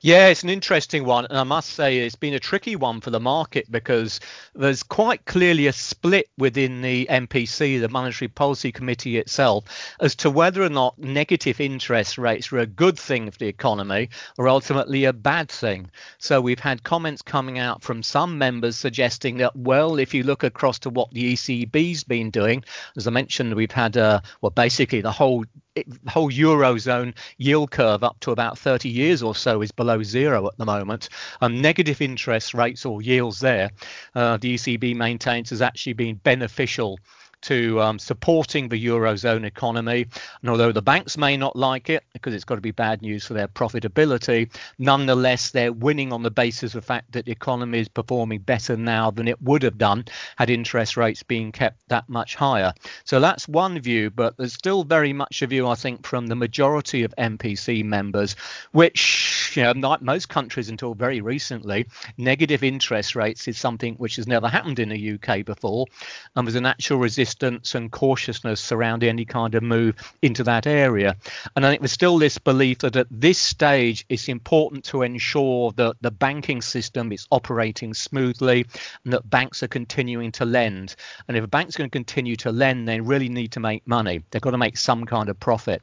Yeah, 0.01 0.27
it's 0.27 0.43
an 0.43 0.49
interesting 0.49 1.05
one, 1.05 1.25
and 1.25 1.37
I 1.37 1.43
must 1.43 1.71
say 1.71 1.99
it's 1.99 2.15
been 2.15 2.33
a 2.33 2.39
tricky 2.39 2.75
one 2.75 3.01
for 3.01 3.09
the 3.09 3.19
market 3.19 3.71
because 3.71 4.19
there's 4.55 4.83
quite 4.83 5.25
clearly 5.25 5.67
a 5.67 5.73
split 5.73 6.29
within 6.37 6.81
the 6.81 7.07
MPC, 7.09 7.79
the 7.79 7.89
Monetary 7.89 8.27
Policy 8.29 8.71
Committee 8.71 9.17
itself, 9.17 9.65
as 9.99 10.15
to 10.15 10.29
whether 10.29 10.61
or 10.63 10.69
not 10.69 10.97
negative 10.97 11.59
interest 11.59 12.17
rates 12.17 12.51
are 12.51 12.59
a 12.59 12.65
good 12.65 12.97
thing 12.97 13.29
for 13.29 13.37
the 13.37 13.47
economy 13.47 14.09
or 14.37 14.47
ultimately 14.47 15.05
a 15.05 15.13
bad 15.13 15.49
thing. 15.49 15.89
So 16.17 16.41
we've 16.41 16.59
had 16.59 16.83
comments 16.83 17.21
coming 17.21 17.59
out 17.59 17.81
from 17.81 18.03
some 18.03 18.37
members 18.37 18.75
suggesting 18.75 19.37
that, 19.37 19.55
well, 19.55 19.99
if 19.99 20.13
you 20.13 20.23
look 20.23 20.43
across 20.43 20.79
to 20.79 20.89
what 20.89 21.11
the 21.11 21.33
ECB's 21.33 22.03
been 22.03 22.31
doing, 22.31 22.63
as 22.95 23.07
I 23.07 23.11
mentioned, 23.11 23.53
we've 23.53 23.71
had 23.71 23.97
uh, 23.97 24.21
well, 24.41 24.51
basically 24.51 25.01
the 25.01 25.11
whole 25.11 25.45
the 25.75 26.09
whole 26.09 26.31
eurozone 26.31 27.15
yield 27.37 27.71
curve 27.71 28.03
up 28.03 28.19
to 28.19 28.31
about 28.31 28.57
30 28.57 28.89
years 28.89 29.23
or 29.23 29.35
so 29.35 29.61
is 29.61 29.71
below 29.71 30.03
zero 30.03 30.47
at 30.47 30.57
the 30.57 30.65
moment. 30.65 31.09
Um, 31.39 31.61
negative 31.61 32.01
interest 32.01 32.53
rates 32.53 32.85
or 32.85 33.01
yields 33.01 33.39
there, 33.39 33.69
uh, 34.15 34.37
the 34.37 34.55
ECB 34.55 34.95
maintains 34.95 35.49
has 35.51 35.61
actually 35.61 35.93
been 35.93 36.15
beneficial 36.15 36.99
to 37.41 37.81
um, 37.81 37.99
supporting 37.99 38.69
the 38.69 38.85
eurozone 38.85 39.45
economy. 39.45 40.05
And 40.41 40.49
although 40.49 40.71
the 40.71 40.81
banks 40.81 41.17
may 41.17 41.37
not 41.37 41.55
like 41.55 41.89
it 41.89 42.03
because 42.13 42.33
it's 42.33 42.43
got 42.43 42.55
to 42.55 42.61
be 42.61 42.71
bad 42.71 43.01
news 43.01 43.25
for 43.25 43.33
their 43.33 43.47
profitability, 43.47 44.49
nonetheless 44.77 45.51
they're 45.51 45.73
winning 45.73 46.13
on 46.13 46.23
the 46.23 46.31
basis 46.31 46.75
of 46.75 46.81
the 46.81 46.85
fact 46.85 47.11
that 47.13 47.25
the 47.25 47.31
economy 47.31 47.79
is 47.79 47.87
performing 47.87 48.39
better 48.39 48.77
now 48.77 49.11
than 49.11 49.27
it 49.27 49.41
would 49.41 49.63
have 49.63 49.77
done 49.77 50.05
had 50.37 50.49
interest 50.49 50.97
rates 50.97 51.23
been 51.23 51.51
kept 51.51 51.77
that 51.89 52.07
much 52.07 52.35
higher. 52.35 52.73
So 53.05 53.19
that's 53.19 53.47
one 53.47 53.79
view, 53.79 54.09
but 54.09 54.37
there's 54.37 54.53
still 54.53 54.83
very 54.83 55.13
much 55.13 55.41
a 55.41 55.47
view, 55.47 55.67
I 55.67 55.75
think, 55.75 56.05
from 56.05 56.27
the 56.27 56.35
majority 56.35 57.03
of 57.03 57.13
MPC 57.17 57.83
members, 57.83 58.35
which, 58.71 59.53
you 59.55 59.63
know, 59.63 59.71
like 59.71 60.01
most 60.01 60.29
countries 60.29 60.69
until 60.69 60.93
very 60.93 61.21
recently, 61.21 61.87
negative 62.17 62.63
interest 62.63 63.15
rates 63.15 63.47
is 63.47 63.57
something 63.57 63.95
which 63.95 64.15
has 64.17 64.27
never 64.27 64.47
happened 64.47 64.79
in 64.79 64.89
the 64.89 65.13
UK 65.13 65.45
before, 65.45 65.87
and 66.35 66.47
there's 66.47 66.55
a 66.55 66.61
natural 66.61 66.99
resistance 66.99 67.30
resistance 67.31 67.75
and 67.75 67.91
cautiousness 67.91 68.59
surrounding 68.59 69.09
any 69.09 69.25
kind 69.25 69.55
of 69.55 69.63
move 69.63 69.95
into 70.21 70.43
that 70.43 70.67
area. 70.67 71.15
And 71.55 71.65
I 71.65 71.69
think 71.69 71.81
there's 71.81 71.91
still 71.91 72.17
this 72.17 72.37
belief 72.37 72.79
that 72.79 72.95
at 72.95 73.07
this 73.09 73.37
stage 73.37 74.05
it's 74.09 74.27
important 74.27 74.83
to 74.85 75.03
ensure 75.03 75.71
that 75.77 75.95
the 76.01 76.11
banking 76.11 76.61
system 76.61 77.11
is 77.11 77.27
operating 77.31 77.93
smoothly 77.93 78.65
and 79.03 79.13
that 79.13 79.29
banks 79.29 79.63
are 79.63 79.69
continuing 79.69 80.31
to 80.33 80.45
lend. 80.45 80.95
And 81.27 81.37
if 81.37 81.43
a 81.43 81.47
bank's 81.47 81.77
going 81.77 81.89
to 81.89 81.97
continue 81.97 82.35
to 82.37 82.51
lend, 82.51 82.87
they 82.87 82.99
really 82.99 83.29
need 83.29 83.53
to 83.53 83.59
make 83.59 83.87
money. 83.87 84.23
They've 84.31 84.41
got 84.41 84.51
to 84.51 84.57
make 84.57 84.77
some 84.77 85.05
kind 85.05 85.29
of 85.29 85.39
profit. 85.39 85.81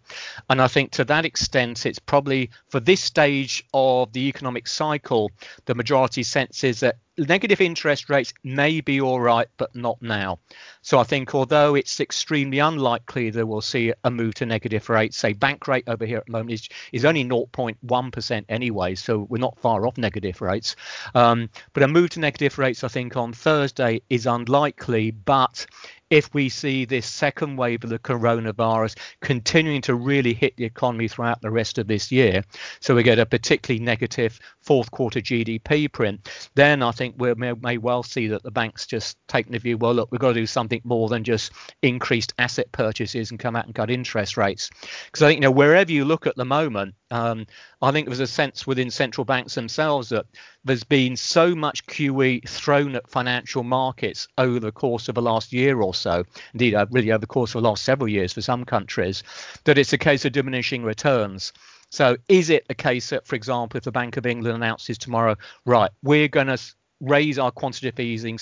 And 0.50 0.60
I 0.60 0.68
think 0.68 0.90
to 0.92 1.04
that 1.04 1.24
extent, 1.24 1.86
it's 1.86 1.98
probably 1.98 2.50
for 2.68 2.80
this 2.80 3.00
stage 3.00 3.64
of 3.72 4.12
the 4.12 4.28
economic 4.28 4.66
cycle, 4.66 5.30
the 5.64 5.74
majority 5.74 6.22
senses 6.22 6.80
that 6.80 6.96
negative 7.18 7.60
interest 7.60 8.08
rates 8.08 8.32
may 8.44 8.80
be 8.80 9.00
all 9.00 9.20
right, 9.20 9.48
but 9.56 9.74
not 9.74 10.00
now. 10.00 10.38
So 10.82 10.98
I 10.98 11.04
think 11.04 11.34
although 11.34 11.74
it's 11.74 12.00
extremely 12.00 12.60
unlikely 12.60 13.30
that 13.30 13.46
we'll 13.46 13.60
see 13.60 13.92
a 14.04 14.10
move 14.10 14.34
to 14.34 14.46
negative 14.46 14.88
rates, 14.88 15.16
say 15.16 15.32
bank 15.32 15.66
rate 15.66 15.84
over 15.86 16.06
here 16.06 16.18
at 16.18 16.26
the 16.26 16.32
moment 16.32 16.52
is, 16.52 16.68
is 16.92 17.04
only 17.04 17.24
0.1% 17.24 18.44
anyway, 18.48 18.94
so 18.94 19.26
we're 19.28 19.38
not 19.38 19.58
far 19.58 19.86
off 19.86 19.98
negative 19.98 20.40
rates. 20.40 20.76
Um, 21.14 21.50
but 21.72 21.82
a 21.82 21.88
move 21.88 22.10
to 22.10 22.20
negative 22.20 22.58
rates, 22.58 22.84
I 22.84 22.88
think, 22.88 23.16
on 23.16 23.32
Thursday 23.32 24.00
is 24.08 24.26
unlikely, 24.26 25.10
but 25.10 25.66
if 26.10 26.32
we 26.34 26.48
see 26.48 26.84
this 26.84 27.06
second 27.06 27.56
wave 27.56 27.84
of 27.84 27.90
the 27.90 27.98
coronavirus 27.98 28.98
continuing 29.20 29.82
to 29.82 29.94
really 29.94 30.32
hit 30.32 30.56
the 30.56 30.64
economy 30.64 31.08
throughout 31.08 31.40
the 31.42 31.50
rest 31.50 31.78
of 31.78 31.86
this 31.86 32.10
year, 32.10 32.42
so 32.80 32.94
we 32.94 33.02
get 33.02 33.18
a 33.18 33.26
particularly 33.26 33.84
negative 33.84 34.40
fourth 34.62 34.90
quarter 34.90 35.20
GDP 35.20 35.90
print, 35.90 36.28
then 36.54 36.82
I 36.82 36.92
think 36.92 37.16
we 37.18 37.34
may, 37.34 37.52
may 37.52 37.78
well 37.78 38.02
see 38.02 38.28
that 38.28 38.42
the 38.42 38.50
banks 38.50 38.86
just 38.86 39.18
take 39.28 39.50
the 39.50 39.58
view, 39.58 39.76
well, 39.76 39.94
look, 39.94 40.10
we've 40.10 40.20
got 40.20 40.28
to 40.28 40.40
do 40.40 40.46
something 40.46 40.80
more 40.84 41.08
than 41.08 41.24
just 41.24 41.52
increased 41.82 42.32
asset 42.38 42.70
purchases 42.72 43.30
and 43.30 43.38
come 43.38 43.56
out 43.56 43.66
and 43.66 43.74
cut 43.74 43.90
interest 43.90 44.36
rates. 44.36 44.70
Because 45.06 45.22
I 45.22 45.28
think, 45.28 45.38
you 45.38 45.42
know, 45.42 45.50
wherever 45.50 45.92
you 45.92 46.04
look 46.04 46.26
at 46.26 46.36
the 46.36 46.44
moment, 46.44 46.94
um, 47.10 47.46
I 47.80 47.92
think 47.92 48.06
there's 48.06 48.20
a 48.20 48.26
sense 48.26 48.66
within 48.66 48.90
central 48.90 49.24
banks 49.24 49.54
themselves 49.54 50.08
that 50.10 50.26
there's 50.68 50.84
been 50.84 51.16
so 51.16 51.54
much 51.54 51.84
QE 51.86 52.48
thrown 52.48 52.94
at 52.94 53.08
financial 53.08 53.64
markets 53.64 54.28
over 54.38 54.60
the 54.60 54.72
course 54.72 55.08
of 55.08 55.16
the 55.16 55.22
last 55.22 55.52
year 55.52 55.80
or 55.80 55.94
so, 55.94 56.24
indeed, 56.52 56.74
uh, 56.74 56.86
really 56.90 57.10
over 57.10 57.18
the 57.18 57.26
course 57.26 57.54
of 57.54 57.62
the 57.62 57.68
last 57.68 57.84
several 57.84 58.08
years 58.08 58.32
for 58.32 58.40
some 58.40 58.64
countries, 58.64 59.22
that 59.64 59.78
it's 59.78 59.92
a 59.92 59.98
case 59.98 60.24
of 60.24 60.32
diminishing 60.32 60.84
returns. 60.84 61.52
So 61.90 62.16
is 62.28 62.50
it 62.50 62.66
a 62.68 62.74
case 62.74 63.10
that, 63.10 63.26
for 63.26 63.34
example, 63.34 63.78
if 63.78 63.84
the 63.84 63.92
Bank 63.92 64.16
of 64.16 64.26
England 64.26 64.56
announces 64.56 64.98
tomorrow, 64.98 65.36
right, 65.64 65.90
we're 66.02 66.28
going 66.28 66.48
to 66.48 66.58
raise 67.00 67.38
our 67.38 67.50
quantitative 67.50 68.00
easing 68.00 68.38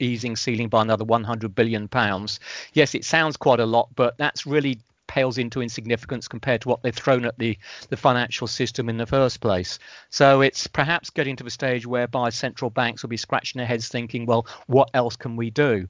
easing 0.00 0.36
ceiling 0.36 0.68
by 0.68 0.82
another 0.82 1.04
100 1.04 1.54
billion 1.54 1.88
pounds. 1.88 2.40
Yes, 2.72 2.94
it 2.94 3.04
sounds 3.04 3.36
quite 3.36 3.60
a 3.60 3.66
lot, 3.66 3.88
but 3.94 4.18
that's 4.18 4.46
really 4.46 4.80
pales 5.10 5.38
into 5.38 5.60
insignificance 5.60 6.28
compared 6.28 6.60
to 6.60 6.68
what 6.68 6.82
they've 6.82 6.94
thrown 6.94 7.24
at 7.24 7.36
the, 7.36 7.58
the 7.88 7.96
financial 7.96 8.46
system 8.46 8.88
in 8.88 8.96
the 8.96 9.06
first 9.06 9.40
place. 9.40 9.80
So 10.08 10.40
it's 10.40 10.68
perhaps 10.68 11.10
getting 11.10 11.34
to 11.34 11.42
the 11.42 11.50
stage 11.50 11.84
whereby 11.84 12.30
central 12.30 12.70
banks 12.70 13.02
will 13.02 13.10
be 13.10 13.16
scratching 13.16 13.58
their 13.58 13.66
heads 13.66 13.88
thinking, 13.88 14.24
well, 14.24 14.46
what 14.68 14.88
else 14.94 15.16
can 15.16 15.34
we 15.34 15.50
do? 15.50 15.88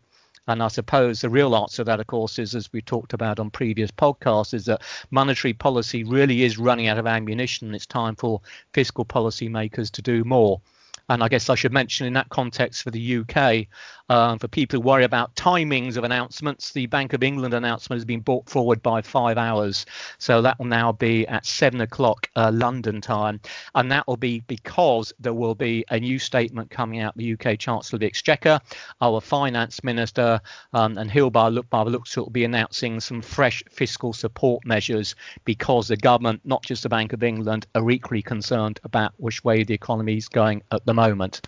And 0.48 0.62
I 0.62 0.68
suppose 0.68 1.20
the 1.20 1.28
real 1.28 1.54
answer 1.54 1.76
to 1.76 1.84
that, 1.84 2.00
of 2.00 2.06
course, 2.06 2.38
is 2.38 2.54
as 2.54 2.72
we 2.72 2.80
talked 2.80 3.12
about 3.12 3.38
on 3.38 3.50
previous 3.50 3.90
podcasts, 3.90 4.54
is 4.54 4.64
that 4.64 4.80
monetary 5.10 5.52
policy 5.52 6.02
really 6.02 6.42
is 6.42 6.56
running 6.56 6.86
out 6.86 6.96
of 6.96 7.06
ammunition. 7.06 7.74
It's 7.74 7.84
time 7.84 8.16
for 8.16 8.40
fiscal 8.72 9.04
policy 9.04 9.50
makers 9.50 9.90
to 9.90 10.02
do 10.02 10.24
more. 10.24 10.62
And 11.10 11.22
I 11.22 11.28
guess 11.28 11.50
I 11.50 11.56
should 11.56 11.72
mention 11.72 12.06
in 12.06 12.14
that 12.14 12.28
context 12.30 12.84
for 12.84 12.90
the 12.90 13.18
UK, 13.18 13.66
uh, 14.10 14.36
for 14.36 14.48
people 14.48 14.76
who 14.76 14.86
worry 14.86 15.04
about 15.04 15.32
timings 15.36 15.96
of 15.96 16.02
announcements, 16.02 16.72
the 16.72 16.86
Bank 16.86 17.12
of 17.12 17.22
England 17.22 17.54
announcement 17.54 17.96
has 17.98 18.04
been 18.04 18.18
brought 18.18 18.50
forward 18.50 18.82
by 18.82 19.00
five 19.00 19.38
hours. 19.38 19.86
So 20.18 20.42
that 20.42 20.58
will 20.58 20.66
now 20.66 20.90
be 20.90 21.26
at 21.28 21.46
seven 21.46 21.80
o'clock 21.80 22.28
uh, 22.34 22.50
London 22.52 23.00
time. 23.00 23.40
And 23.76 23.90
that 23.92 24.08
will 24.08 24.16
be 24.16 24.40
because 24.48 25.12
there 25.20 25.32
will 25.32 25.54
be 25.54 25.84
a 25.90 26.00
new 26.00 26.18
statement 26.18 26.70
coming 26.70 26.98
out, 26.98 27.16
the 27.16 27.34
UK 27.34 27.56
Chancellor 27.56 27.96
of 27.96 28.00
the 28.00 28.06
Exchequer, 28.06 28.58
our 29.00 29.20
finance 29.20 29.84
minister, 29.84 30.40
um, 30.72 30.98
and 30.98 31.08
he'll, 31.08 31.30
by, 31.30 31.46
look, 31.46 31.70
by 31.70 31.84
the 31.84 31.90
looks, 31.90 32.16
will 32.16 32.30
be 32.30 32.44
announcing 32.44 32.98
some 32.98 33.22
fresh 33.22 33.62
fiscal 33.70 34.12
support 34.12 34.66
measures 34.66 35.14
because 35.44 35.86
the 35.86 35.96
government, 35.96 36.40
not 36.44 36.64
just 36.64 36.82
the 36.82 36.88
Bank 36.88 37.12
of 37.12 37.22
England, 37.22 37.64
are 37.76 37.88
equally 37.88 38.22
concerned 38.22 38.80
about 38.82 39.12
which 39.18 39.44
way 39.44 39.62
the 39.62 39.74
economy 39.74 40.16
is 40.16 40.28
going 40.28 40.64
at 40.72 40.84
the 40.84 40.94
moment. 40.94 41.42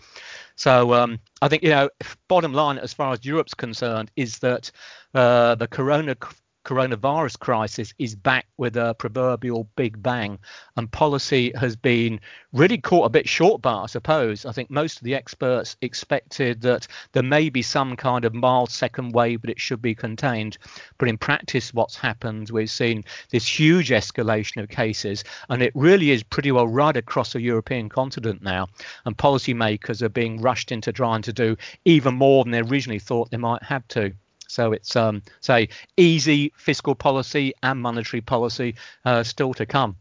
So 0.57 0.95
um, 0.95 1.19
I 1.41 1.49
think 1.49 1.63
you 1.63 1.71
know, 1.71 1.89
bottom 2.29 2.53
line 2.53 2.79
as 2.79 2.93
far 2.93 3.13
as 3.13 3.25
Europe's 3.25 3.55
concerned 3.55 4.11
is 4.17 4.39
that 4.39 4.71
uh, 5.15 5.55
the 5.55 5.69
corona 5.69 6.17
coronavirus 6.65 7.39
crisis 7.39 7.93
is 7.99 8.15
back 8.15 8.47
with 8.57 8.77
a 8.77 8.95
proverbial 8.95 9.69
big 9.77 10.03
bang, 10.03 10.39
and 10.77 10.91
policy 10.91 11.53
has 11.57 11.77
been 11.77 12.21
really 12.53 12.79
caught 12.79 13.07
a 13.07 13.11
bit 13.11 13.29
short 13.29 13.63
by, 13.63 13.75
I 13.75 13.87
suppose. 13.87 14.47
I 14.47 14.53
think 14.53 14.71
most 14.71 14.99
of 14.99 15.05
the 15.05 15.15
experts 15.15 15.77
expected 15.81 16.61
that 16.63 16.87
there 17.13 17.23
may 17.23 17.49
be 17.49 17.63
some 17.63 17.97
kind 17.97 18.25
of 18.25 18.35
mild 18.35 18.71
second 18.71 19.13
wave, 19.13 19.41
but 19.41 19.51
it 19.51 19.61
should 19.61 19.83
be 19.83 19.95
contained. 19.95 20.59
But 20.99 21.09
in 21.09 21.19
practice, 21.19 21.75
what's 21.75 21.97
happened, 21.97 22.51
we've 22.51 22.71
seen 22.71 23.05
this 23.31 23.47
huge 23.47 23.91
escalation 23.91 24.63
of 24.63 24.69
cases, 24.69 25.25
and 25.49 25.63
it 25.63 25.73
really 25.75 26.11
is 26.11 26.23
pretty 26.23 26.53
well 26.53 26.69
right 26.69 26.97
across 26.97 27.33
the 27.33 27.41
European 27.41 27.89
continent 27.89 28.43
now. 28.43 28.69
And 29.05 29.17
policymakers 29.17 30.03
are 30.03 30.09
being 30.09 30.41
rushed 30.41 30.73
into 30.73 30.93
trying 30.93 31.23
to 31.23 31.33
do 31.33 31.57
even 31.85 32.15
more 32.15 32.45
than 32.45 32.53
they 32.53 32.61
originally 32.61 32.99
thought 32.99 33.31
they 33.31 33.37
might 33.37 33.63
have 33.63 33.87
to. 33.89 34.13
So 34.53 34.73
it's 34.73 34.97
um, 34.97 35.23
say 35.41 35.71
easy 35.97 36.53
fiscal 36.57 36.95
policy 36.95 37.55
and 37.63 37.81
monetary 37.81 38.21
policy 38.21 38.75
uh, 39.05 39.23
still 39.23 39.55
to 39.55 39.65
come. 39.65 39.97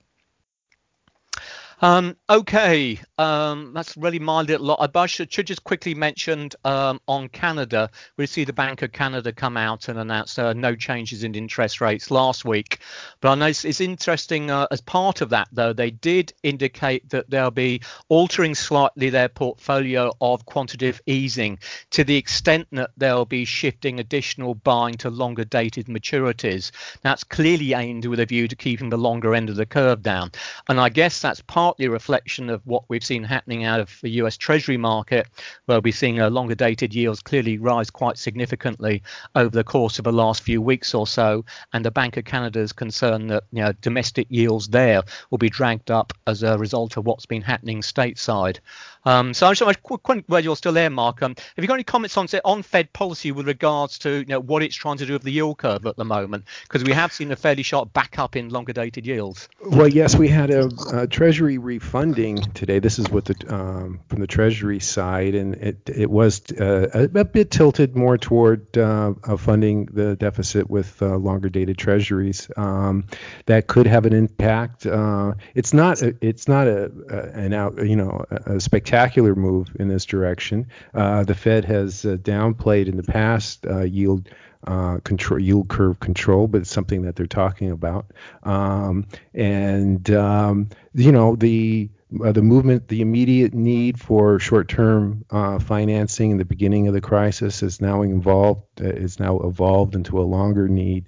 Um, 1.82 2.18
okay, 2.30 3.00
um, 3.22 3.72
that's 3.74 3.96
really 3.98 4.18
minded 4.18 4.60
a 4.60 4.64
lot. 4.64 4.92
I 4.96 5.06
should, 5.06 5.30
just 5.30 5.64
quickly 5.64 5.94
mention 5.94 6.50
um, 6.66 7.00
on 7.08 7.30
Canada, 7.30 7.92
we 8.18 8.26
see 8.26 8.46
the 8.46 8.54
Bank 8.54 8.82
of 8.82 8.92
Canada 8.92 9.32
come 9.32 9.58
out 9.58 9.90
and 9.90 10.00
announce 10.00 10.40
uh, 10.40 10.54
no 10.54 10.76
changes 10.76 11.24
in 11.24 11.36
interest 11.36 11.82
rates 11.82 12.10
last 12.10 12.46
week. 12.46 12.80
But 13.20 13.30
I 13.30 13.36
know 13.36 13.46
it's, 13.46 13.64
it's 13.64 13.80
interesting 13.80 14.50
uh, 14.50 14.66
as 14.72 14.82
part 14.82 15.22
of 15.22 15.30
that, 15.30 15.50
though, 15.52 15.72
they 15.72 15.92
did 15.92 16.34
indicate 16.42 17.10
that 17.12 17.30
they'll 17.30 17.52
be 17.52 17.82
altering 18.10 18.56
slightly 18.56 19.12
their 19.12 19.30
portfolio 19.30 20.12
of 20.20 20.46
quantitative 20.48 21.00
easing 21.06 21.60
to 21.92 22.04
the 22.04 22.18
extent 22.18 22.68
that 22.72 22.90
they'll 22.98 23.26
be 23.26 23.46
shifting 23.46 24.00
additional 24.00 24.56
buying 24.56 24.96
to 24.96 25.12
longer 25.12 25.44
dated 25.44 25.86
maturities. 25.86 26.72
That's 27.04 27.24
clearly 27.24 27.74
aimed 27.74 28.06
with 28.06 28.20
a 28.20 28.26
view 28.26 28.48
to 28.48 28.56
keeping 28.56 28.90
the 28.90 28.98
longer 28.98 29.36
end 29.36 29.52
of 29.52 29.58
the 29.58 29.68
curve 29.68 30.02
down. 30.02 30.32
And 30.68 30.80
I 30.80 30.90
guess 30.90 31.22
that's 31.22 31.42
partly 31.42 31.86
a 31.86 31.92
reflection 31.92 32.50
of 32.50 32.66
what 32.66 32.86
we've 32.88 33.04
seen 33.04 33.11
happening 33.20 33.66
out 33.66 33.80
of 33.80 33.96
the 34.02 34.10
US 34.22 34.38
Treasury 34.38 34.78
market, 34.78 35.28
where 35.66 35.82
we're 35.82 35.94
seeing 35.94 36.18
longer 36.18 36.56
dated 36.56 36.96
yields 36.96 37.22
clearly 37.22 37.58
rise 37.58 37.90
quite 37.92 38.18
significantly 38.18 39.04
over 39.36 39.50
the 39.50 39.64
course 39.64 40.00
of 40.00 40.06
the 40.06 40.12
last 40.12 40.42
few 40.42 40.62
weeks 40.62 40.94
or 40.96 41.06
so. 41.06 41.46
And 41.74 41.86
the 41.86 41.92
Bank 41.92 42.18
of 42.18 42.26
Canada's 42.26 42.62
is 42.62 42.74
concerned 42.74 43.30
that 43.30 43.44
you 43.52 43.62
know, 43.62 43.74
domestic 43.82 44.28
yields 44.30 44.70
there 44.70 45.02
will 45.30 45.38
be 45.38 45.50
dragged 45.50 45.92
up 45.92 46.14
as 46.28 46.44
a 46.44 46.58
result 46.58 46.98
of 46.98 47.06
what's 47.06 47.26
been 47.26 47.42
happening 47.42 47.82
stateside. 47.82 48.60
Um, 49.04 49.34
so 49.34 49.48
I'm 49.48 49.74
quite 49.82 50.28
glad 50.28 50.44
you're 50.44 50.56
still 50.56 50.74
there, 50.74 50.90
Mark. 50.90 51.24
Um, 51.24 51.36
have 51.36 51.64
you 51.64 51.68
got 51.68 51.76
any 51.76 51.84
comments 51.84 52.18
on 52.18 52.28
on 52.46 52.62
Fed 52.62 52.94
policy 52.94 53.32
with 53.32 53.48
regards 53.48 53.98
to 54.00 54.20
you 54.20 54.26
know, 54.26 54.40
what 54.40 54.62
it's 54.62 54.76
trying 54.76 54.98
to 54.98 55.06
do 55.06 55.14
with 55.14 55.24
the 55.24 55.32
yield 55.32 55.58
curve 55.58 55.86
at 55.86 55.96
the 55.96 56.06
moment? 56.06 56.46
Because 56.64 56.84
we 56.84 56.94
have 56.94 57.12
seen 57.12 57.32
a 57.32 57.36
fairly 57.36 57.64
sharp 57.64 57.94
back 57.94 58.20
up 58.20 58.36
in 58.36 58.50
longer 58.50 58.74
dated 58.74 59.08
yields. 59.08 59.50
Well, 59.66 59.88
yes, 59.88 60.16
we 60.16 60.28
had 60.28 60.52
a, 60.52 60.70
a 60.94 61.08
Treasury 61.08 61.58
refunding 61.58 62.38
today. 62.54 62.80
This 62.80 63.00
is 63.00 63.10
what 63.10 63.26
the 63.26 63.36
um, 63.54 64.02
from 64.08 64.20
the 64.20 64.28
Treasury 64.28 64.80
side, 64.80 65.34
and 65.34 65.56
it 65.56 65.90
it 65.90 66.10
was 66.10 66.42
uh, 66.52 66.90
a, 66.94 67.20
a, 67.20 67.26
bit 67.26 67.50
tilted 67.50 67.96
more 67.96 68.18
toward 68.18 68.78
uh, 68.78 69.14
funding 69.38 69.86
the 69.86 70.16
deficit 70.16 70.70
with 70.70 71.02
uh, 71.02 71.16
longer 71.16 71.50
dated 71.50 71.78
Treasuries. 71.78 72.50
Um, 72.56 73.06
that 73.48 73.68
could 73.68 73.88
have 73.88 74.06
an 74.06 74.14
impact. 74.14 74.86
Uh, 74.86 75.34
it's 75.56 75.74
not 75.74 76.02
a, 76.02 76.16
it's 76.22 76.48
not 76.48 76.68
a, 76.68 76.92
an 77.34 77.54
out 77.54 77.84
you 77.84 77.96
know 77.96 78.26
a 78.30 78.60
spectacular 78.60 78.91
spectacular 78.92 79.36
move 79.36 79.70
in 79.80 79.88
this 79.88 80.04
direction. 80.04 80.68
Uh, 80.94 81.24
the 81.24 81.34
Fed 81.34 81.64
has 81.64 82.04
uh, 82.04 82.18
downplayed 82.18 82.90
in 82.90 82.98
the 82.98 83.04
past 83.04 83.66
uh, 83.66 83.84
yield 83.84 84.28
uh, 84.68 84.98
control, 85.06 85.40
yield 85.40 85.70
curve 85.70 86.02
control, 86.02 86.46
but 86.46 86.60
it's 86.60 86.70
something 86.70 87.04
that 87.04 87.16
they're 87.16 87.26
talking 87.26 87.72
about. 87.72 88.12
Um, 88.44 89.08
and 89.34 90.12
um, 90.12 90.68
you 90.94 91.14
know 91.14 91.38
the 91.38 91.90
uh, 92.22 92.34
the 92.34 92.42
movement, 92.42 92.90
the 92.90 93.00
immediate 93.00 93.54
need 93.54 93.98
for 93.98 94.38
short-term 94.40 95.24
uh, 95.30 95.58
financing 95.60 96.32
in 96.32 96.38
the 96.38 96.44
beginning 96.44 96.90
of 96.90 96.94
the 96.94 97.00
crisis 97.00 97.64
is 97.64 97.80
now 97.80 98.02
involved 98.02 98.66
is 98.82 99.22
now 99.22 99.40
evolved 99.40 99.96
into 99.96 100.20
a 100.20 100.24
longer 100.24 100.68
need 100.68 101.06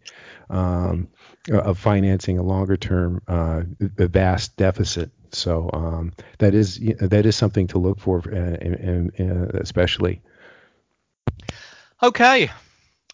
um, 0.49 1.09
of 1.51 1.77
financing 1.77 2.37
a 2.37 2.43
longer-term 2.43 3.21
vast 3.77 4.55
deficit. 4.55 5.11
So 5.33 5.69
um, 5.73 6.13
that 6.39 6.53
is 6.53 6.79
that 6.99 7.25
is 7.25 7.35
something 7.35 7.67
to 7.67 7.79
look 7.79 7.99
for, 7.99 8.19
and, 8.19 8.75
and, 8.75 9.11
and 9.17 9.51
especially. 9.55 10.21
Okay, 12.01 12.51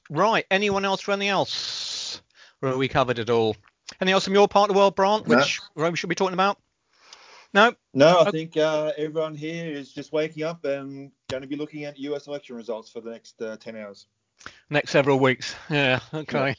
right. 0.10 0.46
Anyone 0.52 0.86
else 0.86 1.02
for 1.02 1.12
anything 1.12 1.30
else? 1.30 2.22
Or 2.62 2.78
we 2.78 2.88
covered 2.88 3.20
it 3.20 3.30
all? 3.30 3.56
Anything 4.02 4.14
else 4.14 4.26
from 4.26 4.34
your 4.34 4.48
part 4.48 4.70
of 4.70 4.76
the 4.76 4.80
world, 4.80 4.96
Brian, 4.96 5.24
which 5.24 5.60
no. 5.76 5.90
we 5.90 5.96
should 5.96 6.10
be 6.10 6.16
talking 6.16 6.34
about? 6.34 6.58
No. 7.54 7.74
No, 7.94 8.20
I 8.20 8.22
okay. 8.22 8.32
think 8.32 8.58
uh, 8.58 8.92
everyone 8.98 9.36
here 9.36 9.72
is 9.72 9.92
just 9.92 10.12
waking 10.12 10.44
up 10.44 10.66
and 10.66 11.12
going 11.30 11.42
to 11.42 11.48
be 11.48 11.56
looking 11.56 11.86
at 11.86 11.98
U.S. 12.00 12.28
election 12.28 12.56
results 12.56 12.92
for 12.92 13.02
the 13.02 13.10
next 13.10 13.42
uh, 13.42 13.58
10 13.58 13.76
hours. 13.76 14.08
Next 14.70 14.92
several 14.92 15.20
weeks. 15.20 15.56
Yeah. 15.70 16.00
Okay. 16.14 16.56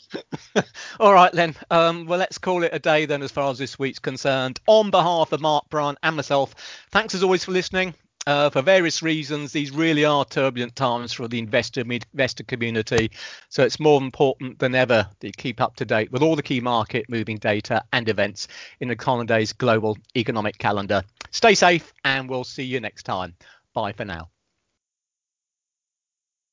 Yeah. 0.54 0.62
All 1.00 1.14
right 1.14 1.32
then. 1.32 1.54
Um, 1.70 2.06
well, 2.06 2.18
let's 2.18 2.38
call 2.38 2.64
it 2.64 2.74
a 2.74 2.78
day 2.78 3.06
then, 3.06 3.22
as 3.22 3.30
far 3.30 3.50
as 3.50 3.58
this 3.58 3.78
week's 3.78 4.00
concerned. 4.00 4.58
On 4.66 4.90
behalf 4.90 5.32
of 5.32 5.40
Mark 5.40 5.66
Brian 5.70 5.96
and 6.02 6.16
myself, 6.16 6.54
thanks 6.90 7.14
as 7.14 7.22
always 7.22 7.44
for 7.44 7.52
listening. 7.52 7.94
Uh, 8.26 8.50
for 8.50 8.62
various 8.62 9.02
reasons, 9.02 9.52
these 9.52 9.70
really 9.70 10.04
are 10.04 10.24
turbulent 10.24 10.76
times 10.76 11.12
for 11.12 11.26
the 11.26 11.38
investor 11.38 11.80
investor 11.80 12.44
community. 12.44 13.10
So 13.48 13.62
it's 13.62 13.80
more 13.80 14.00
important 14.00 14.58
than 14.58 14.74
ever 14.74 15.08
that 15.18 15.26
you 15.26 15.32
keep 15.32 15.60
up 15.60 15.76
to 15.76 15.84
date 15.84 16.12
with 16.12 16.22
all 16.22 16.36
the 16.36 16.42
key 16.42 16.60
market 16.60 17.08
moving 17.08 17.38
data 17.38 17.82
and 17.92 18.08
events 18.08 18.48
in 18.80 18.88
the 18.88 18.94
Econoday's 18.94 19.52
global 19.52 19.96
economic 20.16 20.58
calendar. 20.58 21.02
Stay 21.30 21.54
safe, 21.54 21.92
and 22.04 22.28
we'll 22.28 22.44
see 22.44 22.64
you 22.64 22.80
next 22.80 23.04
time. 23.04 23.34
Bye 23.72 23.92
for 23.92 24.04
now. 24.04 24.28